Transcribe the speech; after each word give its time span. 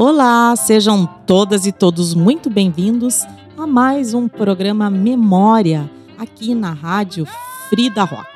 Olá, 0.00 0.56
sejam 0.56 1.04
todas 1.26 1.66
e 1.66 1.72
todos 1.72 2.14
muito 2.14 2.48
bem-vindos 2.48 3.22
a 3.54 3.66
mais 3.66 4.14
um 4.14 4.28
programa 4.28 4.88
Memória 4.88 5.90
aqui 6.16 6.54
na 6.54 6.72
Rádio 6.72 7.26
Frida 7.68 8.04
Rock. 8.04 8.26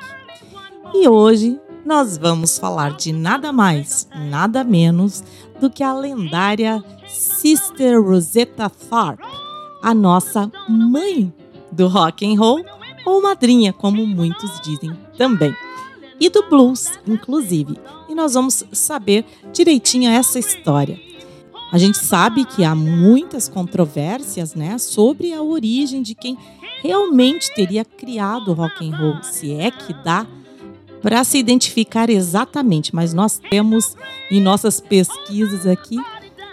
E 0.93 1.07
hoje 1.09 1.59
nós 1.83 2.19
vamos 2.19 2.59
falar 2.59 2.91
de 2.91 3.11
nada 3.11 3.51
mais, 3.51 4.07
nada 4.29 4.63
menos 4.63 5.23
do 5.59 5.67
que 5.67 5.81
a 5.81 5.91
lendária 5.91 6.83
Sister 7.07 7.99
Rosetta 7.99 8.69
Tharpe, 8.69 9.23
a 9.81 9.91
nossa 9.91 10.51
mãe 10.69 11.33
do 11.71 11.87
rock 11.87 12.31
and 12.31 12.39
roll 12.39 12.63
ou 13.07 13.23
madrinha, 13.23 13.73
como 13.73 14.05
muitos 14.05 14.61
dizem 14.61 14.95
também. 15.17 15.55
E 16.19 16.29
do 16.29 16.47
blues, 16.47 16.91
inclusive. 17.07 17.75
E 18.07 18.13
nós 18.13 18.35
vamos 18.35 18.63
saber 18.71 19.25
direitinho 19.51 20.11
essa 20.11 20.37
história. 20.37 21.14
A 21.71 21.77
gente 21.77 21.97
sabe 21.97 22.45
que 22.45 22.63
há 22.63 22.75
muitas 22.75 23.49
controvérsias, 23.49 24.55
né, 24.55 24.77
sobre 24.77 25.33
a 25.33 25.41
origem 25.41 26.01
de 26.01 26.13
quem 26.13 26.37
realmente 26.81 27.53
teria 27.53 27.83
criado 27.83 28.51
o 28.51 28.53
rock 28.53 28.87
and 28.87 28.95
roll, 28.95 29.23
se 29.23 29.53
é 29.53 29.71
que 29.71 29.93
dá 29.93 30.27
para 31.01 31.23
se 31.23 31.37
identificar 31.37 32.09
exatamente. 32.09 32.93
Mas 32.93 33.13
nós 33.13 33.39
temos 33.49 33.95
em 34.29 34.41
nossas 34.41 34.79
pesquisas 34.79 35.67
aqui, 35.67 35.97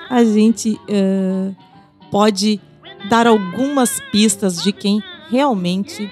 a 0.09 0.25
gente 0.25 0.73
uh, 0.73 1.55
pode 2.11 2.61
dar 3.09 3.27
algumas 3.27 4.01
pistas 4.11 4.63
de 4.63 4.73
quem 4.73 5.03
realmente 5.31 6.11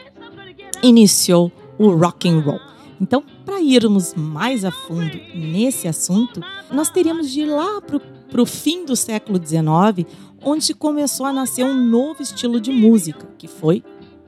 iniciou 0.82 1.52
o 1.78 1.90
rock 1.90 2.28
and 2.28 2.40
roll. 2.40 2.60
Então, 3.00 3.22
para 3.44 3.60
irmos 3.60 4.14
mais 4.14 4.64
a 4.64 4.70
fundo 4.70 5.18
nesse 5.34 5.88
assunto, 5.88 6.40
nós 6.70 6.90
teríamos 6.90 7.30
de 7.30 7.40
ir 7.40 7.46
lá 7.46 7.80
para 7.80 7.96
o 7.96 8.00
para 8.30 8.40
o 8.40 8.46
fim 8.46 8.84
do 8.84 8.94
século 8.94 9.38
XIX, 9.38 10.06
onde 10.42 10.72
começou 10.74 11.26
a 11.26 11.32
nascer 11.32 11.64
um 11.64 11.74
novo 11.74 12.22
estilo 12.22 12.60
de 12.60 12.70
música, 12.70 13.28
que 13.36 13.48
foi 13.48 13.82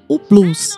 o 0.09 0.19
blues, 0.19 0.77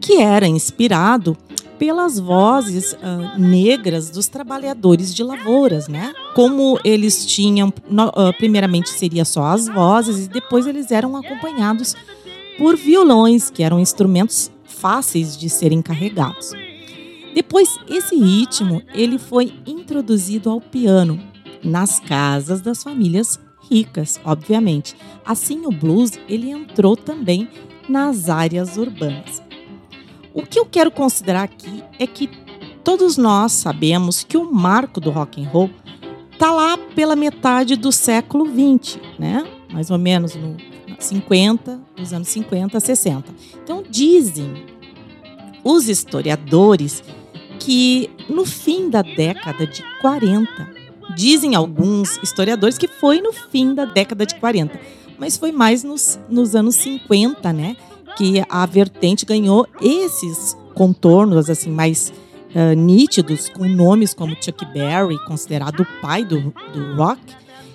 que 0.00 0.16
era 0.16 0.46
inspirado 0.46 1.36
pelas 1.78 2.18
vozes 2.18 2.94
uh, 2.94 3.38
negras 3.38 4.10
dos 4.10 4.28
trabalhadores 4.28 5.14
de 5.14 5.22
lavouras, 5.22 5.88
né? 5.88 6.12
Como 6.34 6.80
eles 6.82 7.26
tinham, 7.26 7.68
uh, 7.68 8.32
primeiramente 8.38 8.88
seria 8.88 9.24
só 9.24 9.44
as 9.44 9.68
vozes 9.68 10.24
e 10.24 10.28
depois 10.28 10.66
eles 10.66 10.90
eram 10.90 11.16
acompanhados 11.16 11.94
por 12.56 12.76
violões, 12.76 13.50
que 13.50 13.62
eram 13.62 13.78
instrumentos 13.78 14.50
fáceis 14.64 15.36
de 15.36 15.50
serem 15.50 15.82
carregados. 15.82 16.52
Depois, 17.34 17.78
esse 17.86 18.16
ritmo 18.16 18.82
ele 18.94 19.18
foi 19.18 19.52
introduzido 19.66 20.48
ao 20.48 20.58
piano 20.58 21.20
nas 21.62 22.00
casas 22.00 22.60
das 22.60 22.82
famílias 22.82 23.38
ricas, 23.70 24.20
obviamente. 24.24 24.94
Assim, 25.24 25.66
o 25.66 25.70
blues 25.70 26.12
ele 26.28 26.50
entrou 26.50 26.96
também 26.96 27.48
nas 27.88 28.28
áreas 28.28 28.76
urbanas. 28.76 29.42
O 30.32 30.42
que 30.42 30.58
eu 30.58 30.66
quero 30.66 30.90
considerar 30.90 31.44
aqui 31.44 31.82
é 31.98 32.06
que 32.06 32.28
todos 32.84 33.16
nós 33.16 33.52
sabemos 33.52 34.22
que 34.22 34.36
o 34.36 34.52
marco 34.52 35.00
do 35.00 35.10
rock 35.10 35.42
and 35.42 35.48
roll 35.48 35.70
tá 36.38 36.52
lá 36.52 36.76
pela 36.76 37.16
metade 37.16 37.76
do 37.76 37.90
século 37.90 38.44
20, 38.44 39.00
né? 39.18 39.44
Mais 39.72 39.90
ou 39.90 39.98
menos 39.98 40.34
no 40.34 40.56
50, 40.98 41.80
nos 41.96 42.12
anos 42.12 42.28
50, 42.28 42.78
60. 42.78 43.34
Então 43.62 43.82
dizem 43.88 44.66
os 45.64 45.88
historiadores 45.88 47.02
que 47.58 48.10
no 48.28 48.44
fim 48.44 48.88
da 48.88 49.02
década 49.02 49.66
de 49.66 49.82
40 50.00 50.85
Dizem 51.14 51.54
alguns 51.54 52.18
historiadores 52.22 52.76
que 52.76 52.88
foi 52.88 53.20
no 53.20 53.32
fim 53.32 53.74
da 53.74 53.84
década 53.84 54.26
de 54.26 54.34
40, 54.36 54.78
mas 55.18 55.36
foi 55.36 55.52
mais 55.52 55.84
nos, 55.84 56.18
nos 56.28 56.54
anos 56.54 56.74
50, 56.76 57.52
né? 57.52 57.76
Que 58.16 58.42
a 58.48 58.66
vertente 58.66 59.24
ganhou 59.24 59.66
esses 59.80 60.56
contornos 60.74 61.48
assim 61.48 61.70
mais 61.70 62.12
uh, 62.54 62.74
nítidos, 62.74 63.48
com 63.48 63.64
nomes 63.66 64.12
como 64.12 64.36
Chuck 64.40 64.64
Berry, 64.66 65.18
considerado 65.26 65.80
o 65.80 66.00
pai 66.00 66.24
do, 66.24 66.52
do 66.72 66.96
rock, 66.96 67.20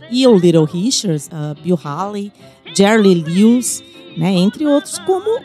e 0.09 0.28
o 0.28 0.36
Little 0.38 0.66
Richards, 0.66 1.28
uh, 1.28 1.59
Bill 1.62 1.80
Haley, 1.81 2.31
Jerry 2.75 3.16
Lewis, 3.16 3.84
né? 4.18 4.31
Entre 4.31 4.66
outros, 4.66 5.00
como 5.00 5.41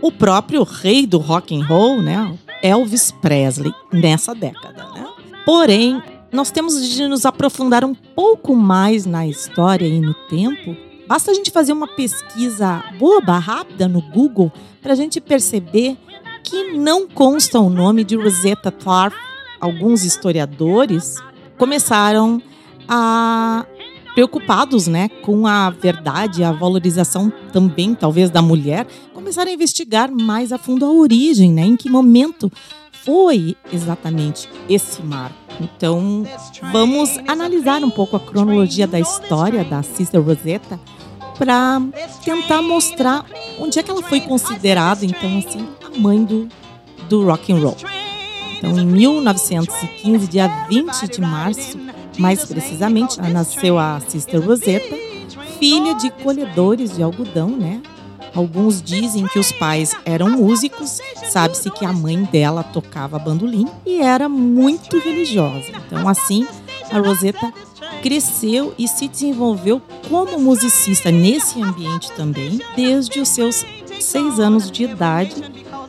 o 0.00 0.12
próprio 0.12 0.62
rei 0.62 1.06
do 1.06 1.18
rock 1.18 1.54
and 1.54 1.64
roll, 1.64 2.00
né? 2.00 2.38
Elvis 2.62 3.12
Presley, 3.12 3.72
nessa 3.92 4.34
década, 4.34 4.84
né? 4.94 5.06
Porém, 5.44 6.02
nós 6.30 6.50
temos 6.50 6.88
de 6.88 7.06
nos 7.06 7.24
aprofundar 7.24 7.84
um 7.84 7.94
pouco 7.94 8.54
mais 8.54 9.06
na 9.06 9.26
história 9.26 9.86
e 9.86 10.00
no 10.00 10.14
tempo. 10.28 10.76
Basta 11.06 11.30
a 11.30 11.34
gente 11.34 11.50
fazer 11.50 11.72
uma 11.72 11.88
pesquisa 11.88 12.84
boba, 12.98 13.38
rápida 13.38 13.88
no 13.88 14.02
Google, 14.02 14.52
para 14.82 14.92
a 14.92 14.96
gente 14.96 15.20
perceber 15.20 15.96
que 16.42 16.72
não 16.72 17.08
consta 17.08 17.58
o 17.58 17.70
nome 17.70 18.04
de 18.04 18.14
Rosetta 18.14 18.70
Tharpe. 18.70 19.16
Alguns 19.60 20.04
historiadores 20.04 21.16
começaram 21.56 22.42
a 22.86 23.66
preocupados, 24.14 24.88
né, 24.88 25.08
com 25.22 25.46
a 25.46 25.70
verdade, 25.70 26.42
a 26.42 26.50
valorização 26.50 27.32
também, 27.52 27.94
talvez, 27.94 28.30
da 28.30 28.42
mulher, 28.42 28.84
começaram 29.14 29.48
a 29.48 29.54
investigar 29.54 30.10
mais 30.10 30.50
a 30.50 30.58
fundo 30.58 30.84
a 30.84 30.90
origem, 30.90 31.52
né, 31.52 31.62
em 31.62 31.76
que 31.76 31.88
momento 31.88 32.50
foi 33.08 33.56
exatamente 33.72 34.46
esse 34.68 35.02
marco. 35.02 35.34
Então, 35.58 36.26
vamos 36.70 37.16
analisar 37.26 37.82
um 37.82 37.88
pouco 37.88 38.16
a 38.16 38.20
cronologia 38.20 38.86
da 38.86 39.00
história 39.00 39.64
da 39.64 39.82
Sister 39.82 40.20
Rosetta 40.20 40.78
para 41.38 41.80
tentar 42.22 42.60
mostrar 42.60 43.24
onde 43.58 43.78
é 43.78 43.82
que 43.82 43.90
ela 43.90 44.02
foi 44.02 44.20
considerada, 44.20 45.06
então, 45.06 45.38
assim, 45.38 45.66
a 45.86 45.98
mãe 45.98 46.22
do, 46.22 46.48
do 47.08 47.24
rock 47.24 47.50
and 47.50 47.60
roll. 47.60 47.76
Então, 48.58 48.78
em 48.78 48.84
1915, 48.84 50.26
dia 50.26 50.66
20 50.68 51.08
de 51.08 51.20
março, 51.22 51.78
mais 52.18 52.44
precisamente, 52.44 53.18
nasceu 53.22 53.78
a 53.78 54.02
Sister 54.06 54.38
Rosetta, 54.38 54.94
filha 55.58 55.94
de 55.94 56.10
colhedores 56.10 56.94
de 56.94 57.02
algodão, 57.02 57.48
né? 57.48 57.80
Alguns 58.34 58.82
dizem 58.82 59.26
que 59.26 59.38
os 59.38 59.52
pais 59.52 59.94
eram 60.04 60.30
músicos, 60.30 61.00
sabe-se 61.30 61.70
que 61.70 61.84
a 61.84 61.92
mãe 61.92 62.22
dela 62.24 62.62
tocava 62.62 63.18
bandolim 63.18 63.66
e 63.84 64.00
era 64.00 64.28
muito 64.28 64.98
religiosa. 64.98 65.66
Então, 65.86 66.08
assim, 66.08 66.46
a 66.90 66.98
Rosetta 66.98 67.52
cresceu 68.02 68.74
e 68.78 68.86
se 68.86 69.08
desenvolveu 69.08 69.82
como 70.08 70.38
musicista 70.38 71.10
nesse 71.10 71.60
ambiente 71.60 72.12
também, 72.12 72.60
desde 72.76 73.20
os 73.20 73.28
seus 73.28 73.66
seis 74.00 74.38
anos 74.38 74.70
de 74.70 74.84
idade, 74.84 75.34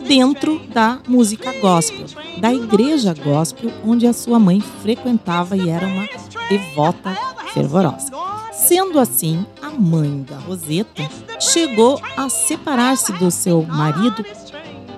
dentro 0.08 0.60
da 0.74 1.00
música 1.08 1.54
gospel, 1.60 2.06
da 2.40 2.54
igreja 2.54 3.14
gospel, 3.14 3.72
onde 3.86 4.08
a 4.08 4.14
sua 4.14 4.40
mãe 4.40 4.60
frequentava 4.82 5.56
e 5.56 5.70
era 5.70 5.86
uma 5.86 6.08
devota 6.50 7.16
fervorosa. 7.54 8.12
Sendo 8.52 9.00
assim, 9.00 9.46
a 9.70 9.80
mãe 9.80 10.26
da 10.28 10.38
Roseta 10.38 11.08
chegou 11.40 12.02
a 12.18 12.28
separar-se 12.28 13.14
do 13.14 13.30
seu 13.30 13.62
marido 13.62 14.26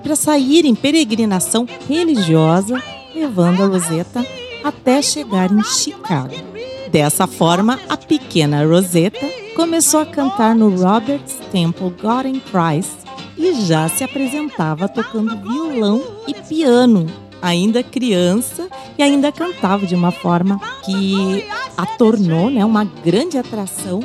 para 0.02 0.16
sair 0.16 0.64
em 0.64 0.74
peregrinação 0.74 1.66
religiosa, 1.88 2.82
levando 3.14 3.62
a 3.62 3.66
Roseta 3.66 4.26
até 4.64 5.02
chegar 5.02 5.52
em 5.52 5.62
Chicago. 5.62 6.34
Dessa 6.90 7.26
forma, 7.26 7.78
a 7.88 7.96
pequena 7.96 8.66
Rosetta 8.66 9.26
começou 9.54 10.00
a 10.00 10.06
cantar 10.06 10.54
no 10.54 10.70
Robert's 10.74 11.38
Temple 11.50 11.94
Garden 12.02 12.40
Christ 12.40 12.96
e 13.36 13.54
já 13.62 13.88
se 13.88 14.02
apresentava 14.02 14.88
tocando 14.88 15.36
violão 15.36 16.02
e 16.26 16.34
piano, 16.34 17.06
ainda 17.40 17.82
criança, 17.82 18.68
e 18.96 19.02
ainda 19.02 19.32
cantava 19.32 19.86
de 19.86 19.94
uma 19.94 20.12
forma 20.12 20.60
que 20.84 21.46
a 21.76 21.86
tornou 21.86 22.50
né, 22.50 22.64
uma 22.64 22.84
grande 22.84 23.38
atração 23.38 24.00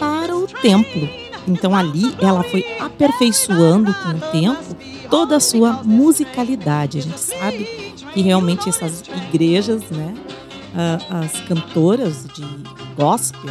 para 0.00 0.34
o 0.34 0.46
templo. 0.48 1.08
Então 1.46 1.76
ali 1.76 2.14
ela 2.20 2.42
foi 2.42 2.64
aperfeiçoando 2.80 3.94
com 3.94 4.08
o 4.08 4.30
tempo 4.32 4.76
toda 5.08 5.36
a 5.36 5.40
sua 5.40 5.82
musicalidade. 5.84 6.98
A 6.98 7.02
gente 7.02 7.20
sabe 7.20 7.64
que 8.12 8.20
realmente 8.20 8.68
essas 8.68 9.02
igrejas, 9.28 9.82
né, 9.90 10.14
as 11.10 11.40
cantoras 11.42 12.26
de 12.34 12.44
gospel 12.96 13.50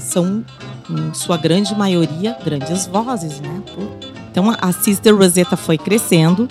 são, 0.00 0.44
em 0.88 1.14
sua 1.14 1.36
grande 1.36 1.74
maioria, 1.74 2.36
grandes 2.44 2.86
vozes, 2.86 3.40
né? 3.40 3.62
Então 4.30 4.54
a 4.60 4.72
Sister 4.72 5.16
Rosetta 5.16 5.56
foi 5.56 5.76
crescendo 5.76 6.48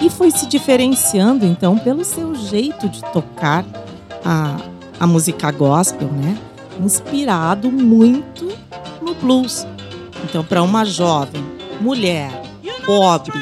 e 0.00 0.10
foi 0.10 0.30
se 0.30 0.46
diferenciando 0.46 1.44
então 1.44 1.78
pelo 1.78 2.04
seu 2.04 2.34
jeito 2.34 2.88
de 2.88 3.00
tocar 3.12 3.64
a, 4.24 4.56
a 4.98 5.06
música 5.06 5.50
gospel, 5.50 6.08
né? 6.08 6.38
Inspirado 6.84 7.70
muito 7.70 8.48
no 9.02 9.14
blues. 9.14 9.66
Então, 10.24 10.44
para 10.44 10.62
uma 10.62 10.84
jovem 10.84 11.44
mulher, 11.80 12.30
pobre 12.84 13.32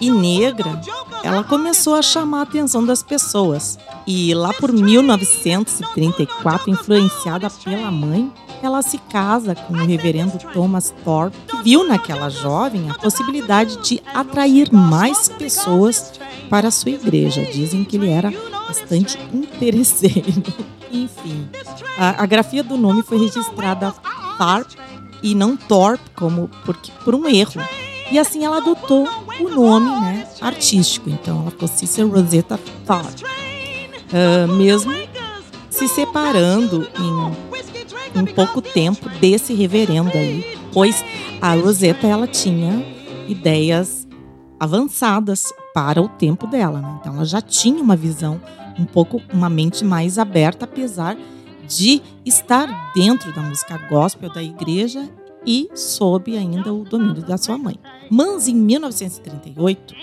e 0.00 0.10
negra, 0.10 0.80
ela 1.22 1.42
começou 1.42 1.94
a 1.94 2.02
chamar 2.02 2.40
a 2.40 2.42
atenção 2.42 2.84
das 2.84 3.02
pessoas. 3.02 3.78
E 4.06 4.34
lá 4.34 4.52
por 4.52 4.70
1934, 4.70 6.70
influenciada 6.70 7.48
pela 7.48 7.90
mãe, 7.90 8.30
ela 8.62 8.82
se 8.82 8.98
casa 8.98 9.54
com 9.54 9.72
o 9.72 9.86
reverendo 9.86 10.38
Thomas 10.52 10.94
Thorpe, 11.04 11.36
que 11.48 11.62
viu 11.62 11.86
naquela 11.86 12.28
jovem 12.28 12.90
a 12.90 12.94
possibilidade 12.94 13.78
de 13.78 14.02
atrair 14.12 14.72
mais 14.72 15.28
pessoas 15.28 16.12
para 16.50 16.68
a 16.68 16.70
sua 16.70 16.92
igreja. 16.92 17.44
Dizem 17.44 17.84
que 17.84 17.96
ele 17.96 18.10
era 18.10 18.32
bastante 18.66 19.18
interesseiro. 19.32 20.42
Enfim, 20.94 21.48
a, 21.98 22.22
a 22.22 22.26
grafia 22.26 22.62
do 22.62 22.76
nome 22.76 23.02
foi 23.02 23.18
registrada 23.18 23.92
Tharp 24.38 24.70
e 25.22 25.34
não 25.34 25.56
Thorpe, 25.56 26.10
como 26.14 26.48
porque 26.64 26.92
por 27.04 27.14
um 27.14 27.28
erro. 27.28 27.60
E 28.12 28.18
assim 28.18 28.44
ela 28.44 28.58
adotou 28.58 29.08
o 29.40 29.48
nome 29.48 29.88
né, 29.88 30.28
artístico. 30.40 31.10
Então 31.10 31.40
ela 31.40 31.50
ficou 31.50 31.66
Cícero 31.66 32.08
Rosetta 32.08 32.60
Thorpe. 32.86 33.24
Uh, 33.24 34.52
mesmo 34.52 34.92
se 35.68 35.88
separando 35.88 36.86
em, 36.96 38.20
em 38.20 38.26
pouco 38.26 38.62
tempo 38.62 39.08
desse 39.18 39.52
reverendo 39.52 40.10
aí, 40.16 40.56
pois 40.72 41.04
a 41.40 41.54
Rosetta 41.54 42.06
ela 42.06 42.28
tinha 42.28 42.84
ideias 43.26 44.06
avançadas 44.60 45.52
para 45.74 46.00
o 46.00 46.08
tempo 46.08 46.46
dela. 46.46 46.80
Né? 46.80 46.98
Então 47.00 47.14
ela 47.14 47.24
já 47.24 47.40
tinha 47.40 47.82
uma 47.82 47.96
visão 47.96 48.40
um 48.78 48.84
pouco, 48.84 49.20
uma 49.32 49.48
mente 49.48 49.84
mais 49.84 50.18
aberta, 50.18 50.64
apesar 50.64 51.16
de 51.66 52.02
estar 52.24 52.92
dentro 52.94 53.32
da 53.32 53.40
música 53.40 53.78
gospel 53.88 54.32
da 54.32 54.42
igreja 54.42 55.08
e 55.46 55.68
sob 55.74 56.36
ainda 56.36 56.72
o 56.72 56.84
domínio 56.84 57.22
da 57.22 57.36
sua 57.36 57.58
mãe. 57.58 57.78
Mas 58.10 58.48
em 58.48 58.54
1938, 58.54 59.94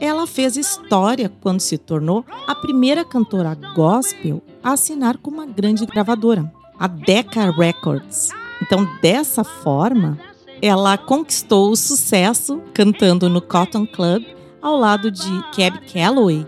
ela 0.00 0.26
fez 0.26 0.56
história 0.56 1.30
quando 1.40 1.60
se 1.60 1.76
tornou 1.76 2.24
a 2.46 2.54
primeira 2.54 3.04
cantora 3.04 3.54
gospel 3.74 4.42
a 4.62 4.72
assinar 4.72 5.18
com 5.18 5.30
uma 5.30 5.46
grande 5.46 5.84
gravadora, 5.84 6.50
a 6.78 6.86
Decca 6.86 7.50
Records. 7.50 8.30
Então, 8.62 8.88
dessa 9.00 9.44
forma, 9.44 10.18
ela 10.62 10.96
conquistou 10.96 11.70
o 11.70 11.76
sucesso 11.76 12.60
cantando 12.74 13.28
no 13.28 13.40
Cotton 13.40 13.86
Club 13.86 14.24
ao 14.60 14.76
lado 14.76 15.10
de 15.10 15.42
Cab 15.54 15.80
Calloway, 15.92 16.46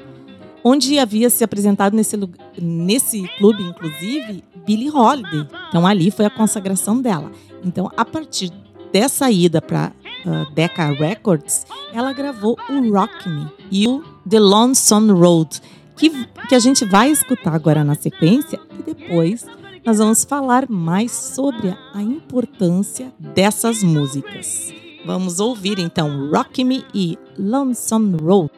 onde 0.64 0.98
havia 0.98 1.28
se 1.30 1.42
apresentado 1.42 1.94
nesse, 1.94 2.18
nesse 2.60 3.28
clube, 3.38 3.62
inclusive, 3.62 4.44
Billie 4.66 4.90
Holiday. 4.90 5.46
Então 5.68 5.86
ali 5.86 6.10
foi 6.10 6.24
a 6.24 6.30
consagração 6.30 7.00
dela. 7.00 7.30
Então, 7.64 7.90
a 7.96 8.04
partir 8.04 8.50
dessa 8.92 9.30
ida 9.30 9.62
para 9.62 9.92
uh, 10.26 10.30
ah, 10.30 10.46
Decca 10.54 10.86
Records, 10.92 11.66
ela 11.92 12.12
gravou 12.12 12.58
o 12.68 12.92
Rock 12.92 13.28
Me 13.28 13.48
e 13.70 13.88
o 13.88 14.02
The 14.28 14.38
Lonesome 14.38 15.12
Road, 15.12 15.60
que, 15.96 16.10
que 16.48 16.54
a 16.54 16.58
gente 16.58 16.84
vai 16.84 17.10
escutar 17.10 17.54
agora 17.54 17.82
na 17.84 17.94
sequência 17.94 18.60
e 18.78 18.82
depois 18.82 19.46
nós 19.84 19.98
vamos 19.98 20.24
falar 20.24 20.68
mais 20.68 21.10
sobre 21.10 21.76
a 21.92 22.02
importância 22.02 23.12
dessas 23.18 23.82
músicas. 23.82 24.72
Vamos 25.04 25.40
ouvir 25.40 25.78
então 25.78 26.30
Rock 26.30 26.62
Me 26.62 26.84
e 26.94 27.18
Lonesome 27.36 28.16
Road. 28.20 28.50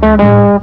Thank 0.00 0.20
you. 0.20 0.57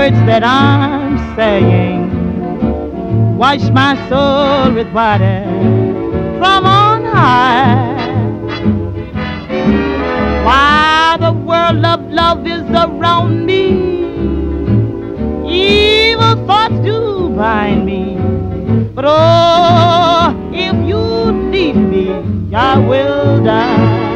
Words 0.00 0.16
that 0.24 0.42
I'm 0.42 1.18
saying. 1.36 2.08
Wash 3.36 3.68
my 3.68 3.92
soul 4.08 4.72
with 4.72 4.90
water 4.94 5.44
from 6.40 6.64
on 6.64 7.04
high. 7.04 8.00
While 10.46 11.18
the 11.18 11.32
world 11.48 11.84
of 11.84 12.00
love 12.10 12.46
is 12.46 12.64
around 12.84 13.44
me, 13.44 13.64
evil 15.44 16.46
thoughts 16.46 16.78
do 16.82 17.28
bind 17.36 17.84
me. 17.84 18.16
But 18.94 19.04
oh, 19.06 20.50
if 20.50 20.76
you 20.88 21.02
leave 21.54 21.76
me, 21.76 22.54
I 22.54 22.78
will 22.78 23.44
die. 23.44 24.09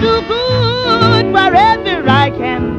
Do 0.00 0.22
good 0.26 1.26
wherever 1.32 2.08
I 2.08 2.30
can. 2.30 2.73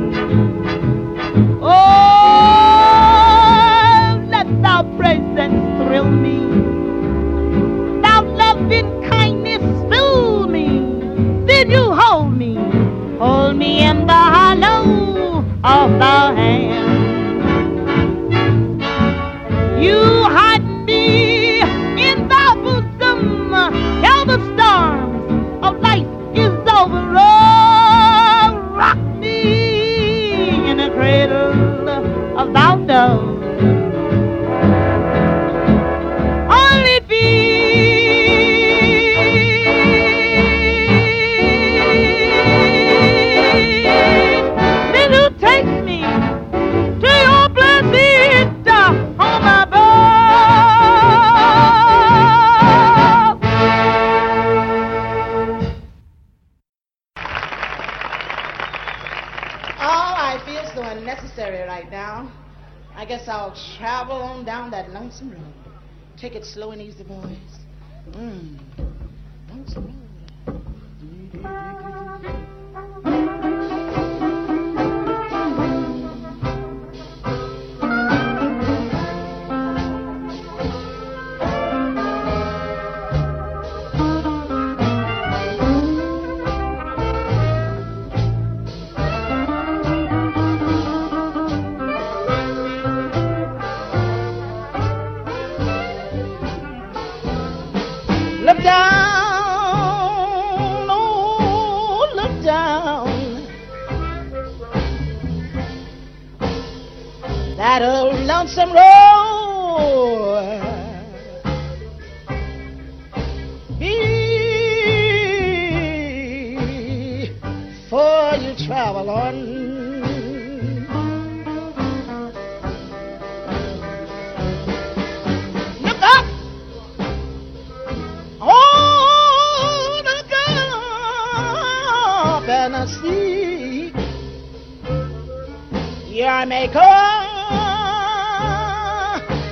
Your 136.15 136.45
maker 136.45 136.79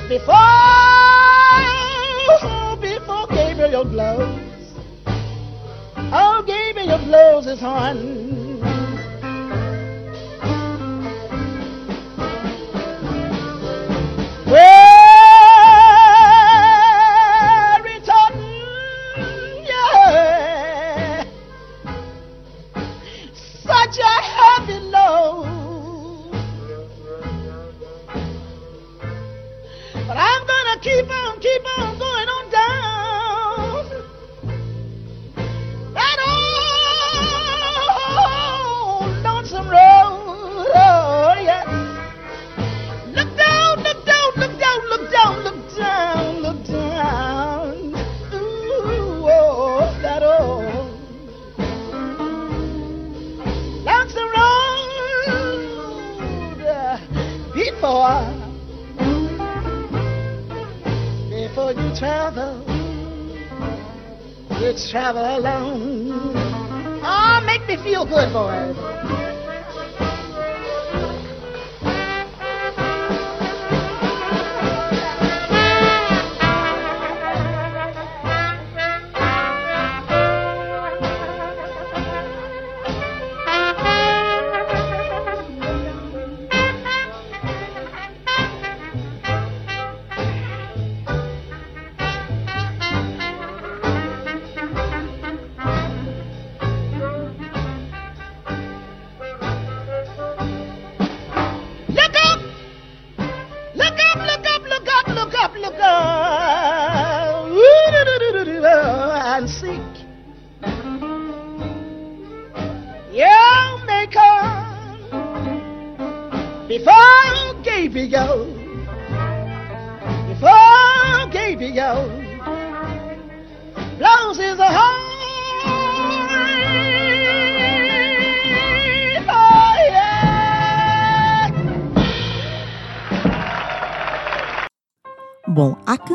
before 0.08 0.38
before 2.80 3.28
Gabriel 3.28 3.84
blows. 3.84 4.40
Oh, 6.16 6.42
Gabriel 6.48 7.00
blows 7.00 7.46
his 7.46 7.60
horn. 7.60 8.33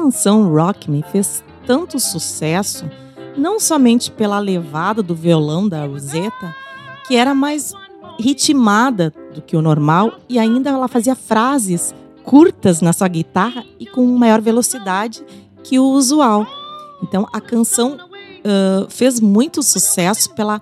Canção 0.09 0.51
Rock 0.51 0.91
Me 0.91 1.03
fez 1.13 1.45
tanto 1.67 2.01
sucesso, 2.01 2.91
não 3.37 3.61
somente 3.61 4.11
pela 4.11 4.39
levada 4.39 5.03
do 5.03 5.15
violão 5.15 5.69
da 5.69 5.85
Rosetta, 5.85 6.57
que 7.07 7.15
era 7.15 7.35
mais 7.35 7.75
ritmada 8.19 9.13
do 9.35 9.43
que 9.43 9.55
o 9.55 9.61
normal, 9.61 10.15
e 10.27 10.39
ainda 10.39 10.71
ela 10.71 10.89
fazia 10.89 11.15
frases 11.15 11.95
curtas 12.25 12.81
na 12.81 12.95
sua 12.95 13.07
guitarra 13.07 13.63
e 13.79 13.85
com 13.85 14.07
maior 14.07 14.41
velocidade 14.41 15.23
que 15.63 15.79
o 15.79 15.85
usual. 15.85 16.47
Então 17.03 17.29
a 17.31 17.39
canção 17.39 17.99
ah, 18.43 18.87
fez 18.89 19.21
muito 19.21 19.63
sucesso 19.63 20.35
pela 20.35 20.59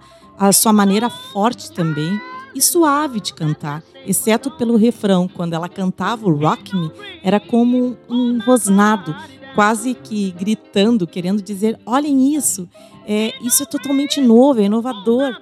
sua 0.52 0.72
maneira 0.72 1.08
forte 1.08 1.70
também 1.70 2.20
e 2.56 2.60
suave 2.62 3.20
de 3.20 3.34
cantar, 3.34 3.82
exceto 4.06 4.50
pelo 4.50 4.76
refrão, 4.76 5.28
quando 5.28 5.52
ela 5.52 5.68
cantava 5.68 6.26
o 6.26 6.34
Rock 6.34 6.74
Me, 6.74 6.90
era 7.22 7.38
como 7.38 7.98
um 8.08 8.40
rosnado, 8.40 9.14
quase 9.56 9.94
que 9.94 10.30
gritando, 10.32 11.06
querendo 11.06 11.42
dizer: 11.42 11.80
olhem 11.84 12.34
isso, 12.34 12.68
é, 13.08 13.32
isso 13.42 13.62
é 13.62 13.66
totalmente 13.66 14.20
novo, 14.20 14.60
é 14.60 14.64
inovador, 14.64 15.40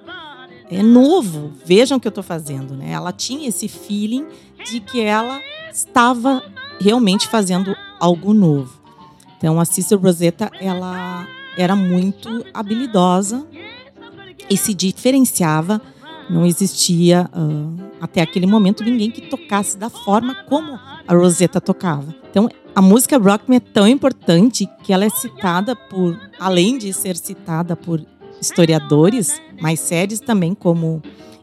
é 0.71 0.81
novo, 0.81 1.51
vejam 1.63 1.97
o 1.97 2.01
que 2.01 2.07
eu 2.07 2.09
estou 2.09 2.23
fazendo. 2.23 2.73
Né? 2.75 2.91
Ela 2.91 3.11
tinha 3.11 3.47
esse 3.47 3.67
feeling 3.67 4.25
de 4.65 4.79
que 4.79 5.01
ela 5.01 5.39
estava 5.71 6.41
realmente 6.79 7.27
fazendo 7.27 7.75
algo 7.99 8.33
novo. 8.33 8.79
Então 9.37 9.59
a 9.59 9.65
Sister 9.65 9.99
Rosetta, 9.99 10.49
ela 10.59 11.27
era 11.57 11.75
muito 11.75 12.45
habilidosa 12.53 13.45
e 14.49 14.57
se 14.57 14.73
diferenciava. 14.73 15.81
Não 16.27 16.45
existia 16.45 17.29
ah, 17.31 17.85
até 18.01 18.21
aquele 18.21 18.47
momento 18.47 18.83
ninguém 18.83 19.11
que 19.11 19.21
tocasse 19.21 19.77
da 19.77 19.89
forma 19.89 20.33
como 20.47 20.79
a 21.07 21.13
Rosetta 21.13 21.61
tocava. 21.61 22.15
Então 22.31 22.49
a 22.75 22.81
música 22.81 23.17
Rock 23.17 23.49
Me 23.49 23.55
é 23.55 23.59
tão 23.61 23.87
importante 23.87 24.69
que 24.83 24.91
ela 24.91 25.05
é 25.05 25.09
citada 25.09 25.75
por, 25.75 26.19
além 26.37 26.77
de 26.77 26.91
ser 26.91 27.15
citada 27.15 27.73
por 27.73 28.05
historiadores 28.41 29.41
mais 29.61 29.79
sérios 29.79 30.19
também 30.19 30.53
como 30.53 31.01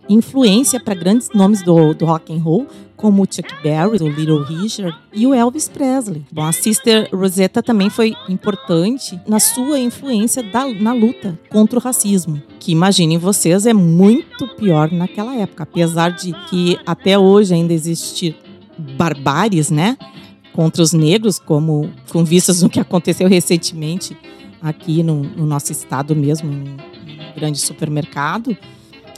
influência 0.08 0.78
para 0.78 0.94
grandes 0.94 1.30
nomes 1.34 1.62
do, 1.62 1.94
do 1.94 2.04
rock 2.04 2.34
and 2.34 2.42
roll, 2.42 2.66
como 2.96 3.22
o 3.22 3.26
Chuck 3.26 3.50
Berry, 3.62 3.96
o 4.02 4.08
Little 4.08 4.44
Richard 4.44 4.94
e 5.12 5.26
o 5.26 5.32
Elvis 5.32 5.68
Presley. 5.70 6.26
Bom, 6.30 6.42
a 6.42 6.52
Sister 6.52 7.08
Rosetta 7.10 7.62
também 7.62 7.88
foi 7.88 8.14
importante 8.28 9.18
na 9.26 9.40
sua 9.40 9.78
influência 9.78 10.42
da, 10.42 10.68
na 10.68 10.92
luta 10.92 11.38
contra 11.48 11.78
o 11.78 11.82
racismo, 11.82 12.42
que 12.60 12.72
imaginem 12.72 13.16
vocês 13.16 13.64
é 13.64 13.72
muito 13.72 14.46
pior 14.56 14.92
naquela 14.92 15.34
época, 15.34 15.62
apesar 15.62 16.10
de 16.10 16.32
que 16.50 16.78
até 16.84 17.18
hoje 17.18 17.54
ainda 17.54 17.72
existir 17.72 18.36
barbáries, 18.78 19.70
né, 19.70 19.96
contra 20.52 20.82
os 20.82 20.92
negros, 20.92 21.38
como 21.38 21.90
com 22.10 22.24
vistas 22.24 22.62
no 22.62 22.68
que 22.68 22.80
aconteceu 22.80 23.28
recentemente 23.28 24.16
aqui 24.60 25.02
no, 25.02 25.22
no 25.22 25.46
nosso 25.46 25.72
estado 25.72 26.14
mesmo, 26.14 26.50
um 26.50 26.76
grande 27.34 27.58
supermercado, 27.58 28.56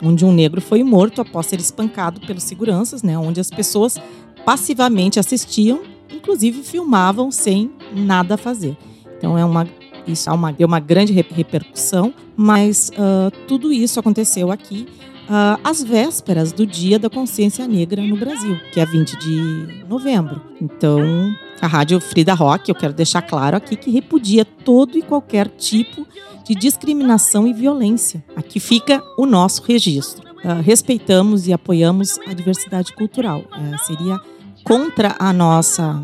onde 0.02 0.24
um 0.24 0.32
negro 0.32 0.60
foi 0.60 0.82
morto 0.82 1.20
após 1.20 1.46
ser 1.46 1.60
espancado 1.60 2.20
pelos 2.20 2.42
seguranças, 2.44 3.02
né, 3.02 3.18
onde 3.18 3.40
as 3.40 3.50
pessoas 3.50 3.98
passivamente 4.44 5.18
assistiam, 5.18 5.82
inclusive 6.10 6.62
filmavam 6.62 7.30
sem 7.30 7.70
nada 7.94 8.36
fazer. 8.36 8.76
Então 9.18 9.36
é 9.36 9.44
uma 9.44 9.66
isso 10.06 10.28
é 10.28 10.32
uma, 10.34 10.52
deu 10.52 10.66
uma 10.66 10.80
grande 10.80 11.14
re- 11.14 11.24
repercussão, 11.30 12.12
mas 12.36 12.90
ah, 12.98 13.30
tudo 13.48 13.72
isso 13.72 13.98
aconteceu 13.98 14.50
aqui 14.50 14.86
ah, 15.28 15.58
às 15.64 15.82
vésperas 15.82 16.52
do 16.52 16.66
Dia 16.66 16.98
da 16.98 17.08
Consciência 17.08 17.66
Negra 17.66 18.02
no 18.02 18.16
Brasil, 18.16 18.58
que 18.72 18.80
é 18.80 18.86
20 18.86 19.16
de 19.18 19.84
novembro. 19.88 20.40
Então, 20.60 21.34
a 21.60 21.66
Rádio 21.66 22.00
Frida 22.00 22.34
Rock, 22.34 22.68
eu 22.68 22.74
quero 22.74 22.92
deixar 22.92 23.22
claro 23.22 23.56
aqui 23.56 23.76
que 23.76 23.90
repudia 23.90 24.44
todo 24.44 24.98
e 24.98 25.02
qualquer 25.02 25.48
tipo 25.48 26.06
de 26.44 26.54
discriminação 26.54 27.46
e 27.46 27.52
violência. 27.52 28.22
Aqui 28.36 28.60
fica 28.60 29.02
o 29.16 29.24
nosso 29.24 29.62
registro. 29.62 30.22
Ah, 30.44 30.60
respeitamos 30.60 31.46
e 31.46 31.52
apoiamos 31.52 32.18
a 32.26 32.34
diversidade 32.34 32.92
cultural. 32.92 33.44
Eh, 33.52 33.78
seria 33.78 34.20
contra 34.62 35.16
a 35.18 35.32
nossa 35.32 36.02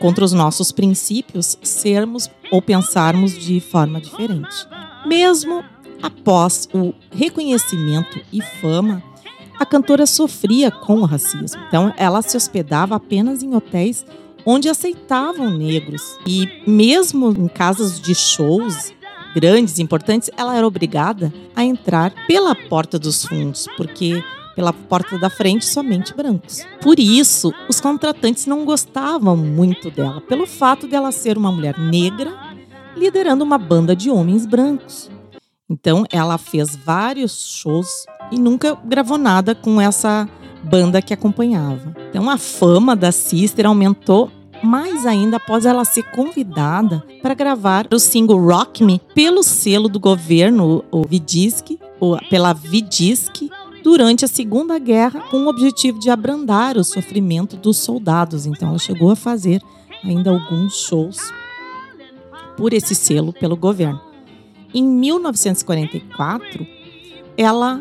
contra 0.00 0.24
os 0.24 0.32
nossos 0.32 0.72
princípios 0.72 1.56
sermos 1.62 2.28
ou 2.50 2.60
pensarmos 2.60 3.38
de 3.38 3.60
forma 3.60 4.00
diferente. 4.00 4.66
Mesmo 5.06 5.62
após 6.04 6.68
o 6.74 6.92
reconhecimento 7.10 8.20
e 8.30 8.42
fama, 8.42 9.02
a 9.58 9.64
cantora 9.64 10.04
sofria 10.04 10.70
com 10.70 11.00
o 11.00 11.06
racismo. 11.06 11.58
Então, 11.66 11.94
ela 11.96 12.20
se 12.20 12.36
hospedava 12.36 12.96
apenas 12.96 13.42
em 13.42 13.54
hotéis 13.54 14.04
onde 14.44 14.68
aceitavam 14.68 15.48
negros. 15.48 16.18
E 16.26 16.46
mesmo 16.66 17.30
em 17.30 17.48
casas 17.48 17.98
de 17.98 18.14
shows 18.14 18.92
grandes, 19.34 19.78
importantes, 19.78 20.30
ela 20.36 20.54
era 20.54 20.66
obrigada 20.66 21.32
a 21.56 21.64
entrar 21.64 22.12
pela 22.26 22.54
porta 22.54 22.98
dos 22.98 23.24
fundos, 23.24 23.66
porque 23.74 24.22
pela 24.54 24.74
porta 24.74 25.18
da 25.18 25.30
frente 25.30 25.64
somente 25.64 26.14
brancos. 26.14 26.66
Por 26.82 27.00
isso, 27.00 27.50
os 27.66 27.80
contratantes 27.80 28.44
não 28.44 28.66
gostavam 28.66 29.36
muito 29.36 29.90
dela, 29.90 30.20
pelo 30.20 30.46
fato 30.46 30.86
dela 30.86 31.10
ser 31.10 31.38
uma 31.38 31.50
mulher 31.50 31.78
negra 31.78 32.54
liderando 32.94 33.42
uma 33.42 33.58
banda 33.58 33.96
de 33.96 34.10
homens 34.10 34.44
brancos. 34.44 35.10
Então, 35.68 36.04
ela 36.12 36.36
fez 36.36 36.76
vários 36.76 37.56
shows 37.58 38.04
e 38.30 38.38
nunca 38.38 38.76
gravou 38.84 39.16
nada 39.16 39.54
com 39.54 39.80
essa 39.80 40.28
banda 40.62 41.00
que 41.00 41.14
acompanhava. 41.14 41.94
Então, 42.10 42.28
a 42.28 42.36
fama 42.36 42.94
da 42.94 43.10
Sister 43.10 43.66
aumentou 43.66 44.30
mais 44.62 45.06
ainda 45.06 45.38
após 45.38 45.66
ela 45.66 45.84
ser 45.84 46.02
convidada 46.10 47.02
para 47.22 47.34
gravar 47.34 47.86
o 47.92 47.98
single 47.98 48.38
Rock 48.38 48.84
Me 48.84 49.00
pelo 49.14 49.42
selo 49.42 49.88
do 49.88 49.98
governo, 49.98 50.84
o 50.90 51.02
Vidisc, 51.06 51.78
pela 52.28 52.52
Vidisc, 52.52 53.50
durante 53.82 54.24
a 54.24 54.28
Segunda 54.28 54.78
Guerra, 54.78 55.20
com 55.30 55.44
o 55.44 55.48
objetivo 55.48 55.98
de 55.98 56.10
abrandar 56.10 56.76
o 56.76 56.84
sofrimento 56.84 57.56
dos 57.56 57.78
soldados. 57.78 58.44
Então, 58.46 58.68
ela 58.68 58.78
chegou 58.78 59.10
a 59.10 59.16
fazer 59.16 59.62
ainda 60.02 60.30
alguns 60.30 60.76
shows 60.76 61.18
por 62.56 62.72
esse 62.72 62.94
selo 62.94 63.32
pelo 63.32 63.56
governo. 63.56 64.00
Em 64.74 64.82
1944, 64.82 66.66
ela 67.36 67.78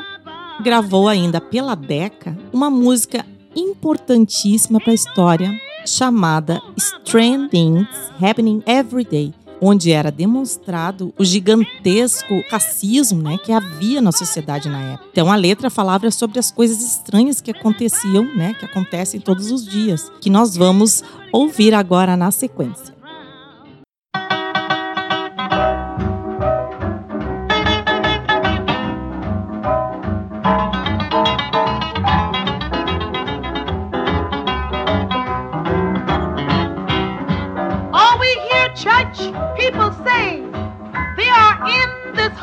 gravou 0.62 1.08
ainda 1.08 1.42
pela 1.42 1.74
Decca 1.74 2.38
uma 2.54 2.70
música 2.70 3.26
importantíssima 3.56 4.80
para 4.80 4.92
a 4.92 4.96
história 4.96 5.60
chamada 5.88 6.62
Strange 6.78 7.50
Things 7.50 7.88
Happening 8.22 8.62
Every 8.68 9.04
Day, 9.04 9.34
onde 9.60 9.92
era 9.92 10.12
demonstrado 10.12 11.12
o 11.18 11.26
gigantesco 11.26 12.44
racismo 12.52 13.24
né, 13.24 13.40
que 13.44 13.52
havia 13.52 14.00
na 14.00 14.12
sociedade 14.12 14.70
na 14.70 14.94
época. 14.94 15.10
Então 15.12 15.32
a 15.32 15.36
letra 15.36 15.72
falava 15.72 16.12
sobre 16.12 16.38
as 16.38 16.52
coisas 16.52 16.80
estranhas 16.80 17.42
que 17.42 17.50
aconteciam, 17.50 18.24
né, 18.36 18.54
que 18.54 18.66
acontecem 18.66 19.20
todos 19.20 19.52
os 19.52 19.66
dias, 19.66 20.12
que 20.22 20.30
nós 20.30 20.56
vamos 20.56 21.04
ouvir 21.32 21.74
agora 21.74 22.16
na 22.16 22.30
sequência. 22.30 22.93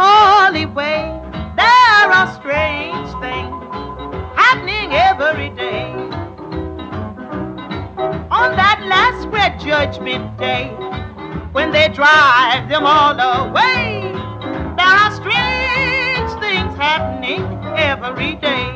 Holy 0.01 0.67
way. 0.67 1.03
There 1.57 2.09
are 2.19 2.33
strange 2.35 3.09
things 3.21 3.55
happening 4.35 4.93
every 4.93 5.51
day. 5.51 5.93
On 8.31 8.57
that 8.57 8.79
last 8.89 9.29
great 9.31 9.59
judgment 9.61 10.39
day, 10.39 10.69
when 11.53 11.71
they 11.73 11.89
drive 11.89 12.69
them 12.69 12.85
all 12.85 13.19
away, 13.19 14.13
there 14.79 14.95
are 15.03 15.13
strange 15.23 16.31
things 16.41 16.73
happening 16.77 17.43
every 17.77 18.35
day. 18.37 18.71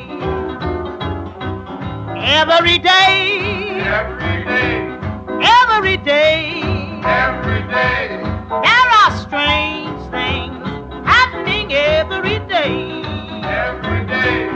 Every 2.41 2.79
day. 2.79 3.81
Every 3.81 4.45
day. 4.45 4.99
Every 5.43 5.97
day. 5.97 6.94
Every 7.07 7.63
day. 7.69 8.09
There 8.49 8.89
are 9.01 9.13
strange 9.19 10.01
things 10.11 10.65
every 11.07 12.39
day. 12.49 13.03
Every 13.45 14.07
day. 14.07 14.49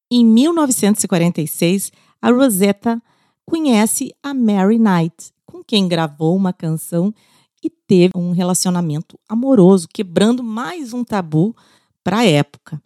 Em 0.08 0.24
1946, 0.24 1.90
a 2.22 2.30
Rosetta 2.30 3.02
conhece 3.44 4.14
a 4.22 4.32
Mary 4.32 4.78
Knight, 4.78 5.32
com 5.44 5.64
quem 5.64 5.88
gravou 5.88 6.36
uma 6.36 6.52
canção 6.52 7.12
e 7.60 7.68
teve 7.68 8.12
um 8.14 8.30
relacionamento 8.30 9.18
amoroso, 9.28 9.88
quebrando 9.92 10.44
mais 10.44 10.92
um 10.92 11.02
tabu 11.02 11.56
para 12.04 12.18
a 12.18 12.24
época. 12.24 12.80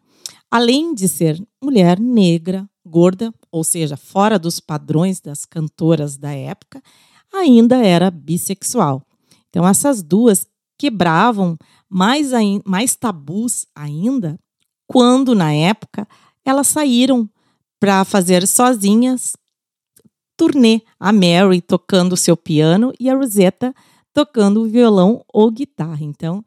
Além 0.50 0.94
de 0.94 1.08
ser 1.08 1.38
mulher 1.62 2.00
negra, 2.00 2.66
gorda, 2.86 3.34
ou 3.52 3.62
seja, 3.62 3.98
fora 3.98 4.38
dos 4.38 4.58
padrões 4.58 5.20
das 5.20 5.44
cantoras 5.44 6.16
da 6.16 6.32
época, 6.32 6.82
ainda 7.30 7.84
era 7.84 8.10
bissexual. 8.10 9.02
Então, 9.50 9.68
essas 9.68 10.02
duas 10.02 10.46
quebravam 10.78 11.58
mais, 11.86 12.30
mais 12.64 12.96
tabus 12.96 13.66
ainda 13.74 14.40
quando, 14.86 15.34
na 15.34 15.52
época, 15.52 16.08
elas 16.50 16.68
saíram 16.68 17.28
para 17.78 18.04
fazer 18.04 18.46
sozinhas 18.46 19.36
turnê, 20.36 20.80
a 20.98 21.12
Mary 21.12 21.60
tocando 21.60 22.16
seu 22.16 22.36
piano 22.36 22.92
e 22.98 23.10
a 23.10 23.14
Rosetta 23.14 23.74
tocando 24.12 24.62
o 24.62 24.68
violão 24.68 25.22
ou 25.32 25.50
guitarra. 25.50 26.02
Então, 26.02 26.42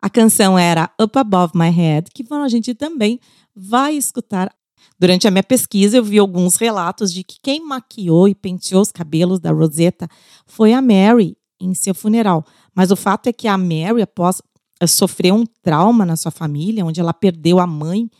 a 0.00 0.10
canção 0.10 0.58
era 0.58 0.90
Up 1.00 1.18
Above 1.18 1.52
My 1.56 1.70
Head, 1.70 2.10
que 2.14 2.24
a 2.30 2.48
gente 2.48 2.74
também 2.74 3.18
vai 3.54 3.94
escutar. 3.94 4.54
Durante 4.98 5.26
a 5.26 5.30
minha 5.30 5.42
pesquisa, 5.42 5.96
eu 5.96 6.04
vi 6.04 6.18
alguns 6.18 6.56
relatos 6.56 7.12
de 7.12 7.24
que 7.24 7.38
quem 7.42 7.66
maquiou 7.66 8.28
e 8.28 8.34
penteou 8.34 8.82
os 8.82 8.92
cabelos 8.92 9.40
da 9.40 9.50
Rosetta 9.50 10.08
foi 10.46 10.74
a 10.74 10.82
Mary 10.82 11.36
em 11.58 11.74
seu 11.74 11.94
funeral. 11.94 12.44
Mas 12.74 12.90
o 12.90 12.96
fato 12.96 13.26
é 13.26 13.32
que 13.32 13.48
a 13.48 13.56
Mary, 13.56 14.02
após 14.02 14.42
sofrer 14.86 15.32
um 15.32 15.44
trauma 15.62 16.04
na 16.04 16.16
sua 16.16 16.30
família, 16.30 16.84
onde 16.84 17.00
ela 17.00 17.12
perdeu 17.12 17.58
a 17.58 17.66
mãe 17.66 18.10